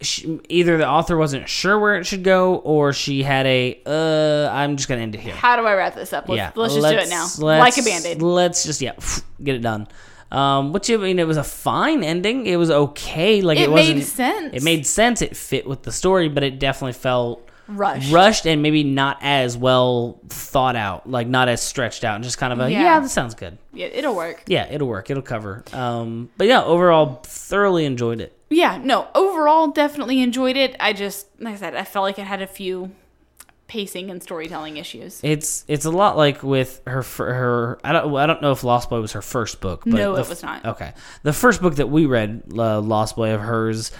[0.00, 4.50] she, either the author wasn't sure where it should go or she had a uh
[4.52, 5.32] I'm just gonna end it here.
[5.34, 6.28] How do I wrap this up?
[6.28, 7.28] Let's, yeah, let's just do it now.
[7.38, 8.20] like a band aid.
[8.20, 8.94] Let's just yeah,
[9.42, 9.86] get it done.
[10.32, 12.46] Um, which I mean, it was a fine ending.
[12.46, 13.42] It was okay.
[13.42, 13.96] Like it, It wasn't.
[13.98, 14.54] made sense.
[14.54, 15.20] It made sense.
[15.22, 17.46] It fit with the story, but it definitely felt
[17.76, 18.12] Rushed.
[18.12, 21.08] rushed and maybe not as well thought out.
[21.08, 23.00] Like not as stretched out, and just kind of a yeah, Yeah.
[23.00, 23.58] this sounds good.
[23.72, 24.42] Yeah, it'll work.
[24.46, 25.10] Yeah, it'll work.
[25.10, 25.64] It'll cover.
[25.72, 28.36] Um, but yeah, overall, thoroughly enjoyed it.
[28.50, 30.76] Yeah, no, overall, definitely enjoyed it.
[30.78, 32.90] I just, like I said, I felt like it had a few
[33.66, 35.18] pacing and storytelling issues.
[35.22, 38.90] It's it's a lot like with her her I don't I don't know if Lost
[38.90, 39.84] Boy was her first book.
[39.86, 40.64] But No, it was not.
[40.66, 40.92] Okay,
[41.22, 43.90] the first book that we read, uh, Lost Boy of hers,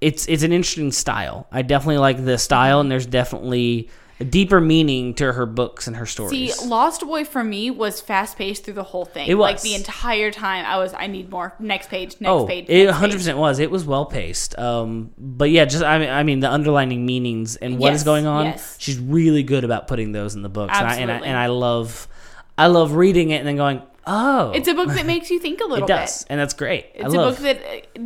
[0.00, 1.46] it's it's an interesting style.
[1.52, 3.88] I definitely like the style, and there's definitely
[4.20, 6.66] a deeper meaning to her books and her See, stories.
[6.66, 9.28] Lost Boy for me was fast paced through the whole thing.
[9.28, 11.54] It was Like the entire time, I was, I need more.
[11.60, 12.66] Next page, next oh, page.
[12.68, 13.60] it 100 percent was.
[13.60, 14.58] It was well paced.
[14.58, 18.04] Um, but yeah, just I mean, I mean the underlining meanings and what is Yes,
[18.04, 18.46] going on.
[18.46, 18.76] yes.
[18.80, 21.46] She's really good about putting those in the books, and I, and I and I
[21.46, 22.08] love,
[22.56, 25.60] I love reading it and then going, oh, It's a book that makes you think
[25.60, 26.32] a little it does, bit.
[26.32, 26.86] and that's great.
[26.86, 27.36] I It's a love.
[27.36, 28.00] book that uh,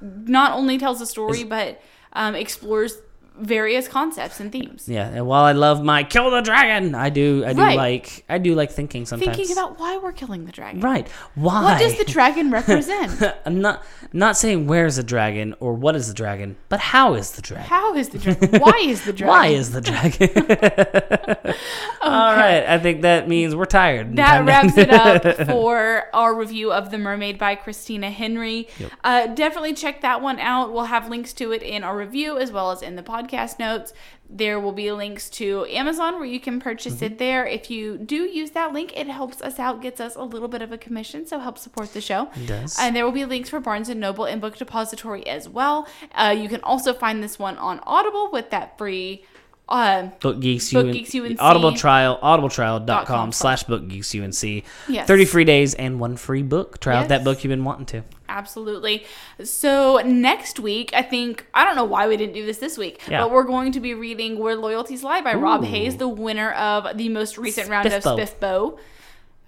[0.00, 1.80] not only tells a story, but
[2.12, 2.98] um, explores
[3.40, 4.88] various concepts and themes.
[4.88, 7.76] Yeah, and while I love my kill the dragon, I do I do Right.
[7.76, 9.36] like I do like thinking sometimes.
[9.36, 10.80] Thinking about why we're killing the dragon.
[10.80, 11.62] right, why?
[11.62, 13.22] What does the dragon represent?
[13.46, 17.32] I'm not not saying where's the dragon or what is the dragon, but how is
[17.32, 17.66] the dragon?
[17.68, 18.60] How is the dragon?
[18.60, 19.28] Why is the dragon?
[19.28, 20.28] Why is the dragon?
[22.02, 24.16] All right, I think that means we're tired.
[24.16, 28.68] That wraps it up for our review of The Mermaid by Christina Henry.
[29.04, 30.72] Uh, definitely check that one out.
[30.72, 33.27] We'll have links to it in our review as well as in the podcast
[33.58, 33.92] notes.
[34.30, 37.04] There will be links to Amazon where you can purchase Mm-hmm.
[37.04, 37.46] it there.
[37.46, 40.60] If you do use that link, it helps us out, gets us a little bit
[40.62, 42.30] of a commission, so help support the show.
[42.36, 42.76] It does.
[42.78, 45.88] And there will be links for Barnes and Noble and Book Depository as well.
[46.14, 49.24] Uh, you can also find this one on Audible with that free.
[49.68, 51.36] Uh, Book Geeks, Book Geeks UNC.
[51.38, 54.64] Audible trial, audibletrial.com Dot com slash Book Geeks UNC.
[54.88, 55.06] Yes.
[55.06, 56.80] 30 free days and one free book.
[56.80, 58.02] Try out that book you've been wanting to.
[58.30, 59.04] Absolutely.
[59.44, 63.00] So next week, I think I don't know why we didn't do this this week,
[63.08, 63.22] Yeah.
[63.22, 66.96] but we're going to be reading "Where Loyalties Lie" by Rob Hayes, the winner of
[66.96, 68.78] the most recent round of SPFBO.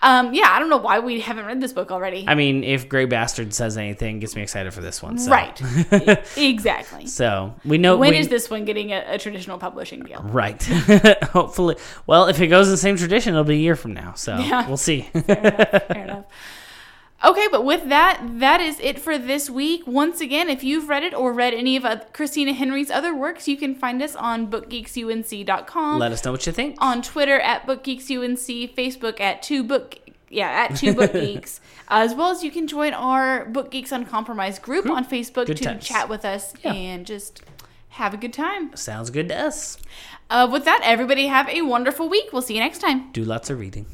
[0.03, 2.25] Um, yeah, I don't know why we haven't read this book already.
[2.27, 5.19] I mean, if Grey Bastard says anything, gets me excited for this one.
[5.19, 5.31] So.
[5.31, 5.61] Right.
[6.39, 7.07] exactly.
[7.07, 10.23] So we know When we, is this one getting a, a traditional publishing deal?
[10.23, 10.63] Right.
[11.25, 11.77] Hopefully.
[12.07, 14.15] Well, if it goes in the same tradition, it'll be a year from now.
[14.15, 14.67] So Yeah.
[14.67, 15.03] we'll see.
[15.03, 16.25] Fair enough.
[17.23, 19.87] Okay, but with that, that is it for this week.
[19.87, 23.59] Once again, if you've read it or read any of Christina Henry's other works, you
[23.59, 25.99] can find us on bookgeeksunc.com.
[25.99, 26.77] Let us know what you think.
[26.81, 29.99] on Twitter at BookGeeksUNC, Facebook at two book
[30.31, 34.63] yeah at two book geeks, as well as you can join our Book Geeks Uncompromised
[34.63, 35.85] group on Facebook Good to times.
[35.85, 36.73] chat with us Yeah.
[36.73, 37.43] and just
[37.91, 38.75] have a good time.
[38.77, 39.77] Sounds good to us.
[40.31, 42.33] Uh, with that, everybody have a wonderful week.
[42.33, 43.11] We'll see you next time.
[43.13, 43.87] Do lots of reading.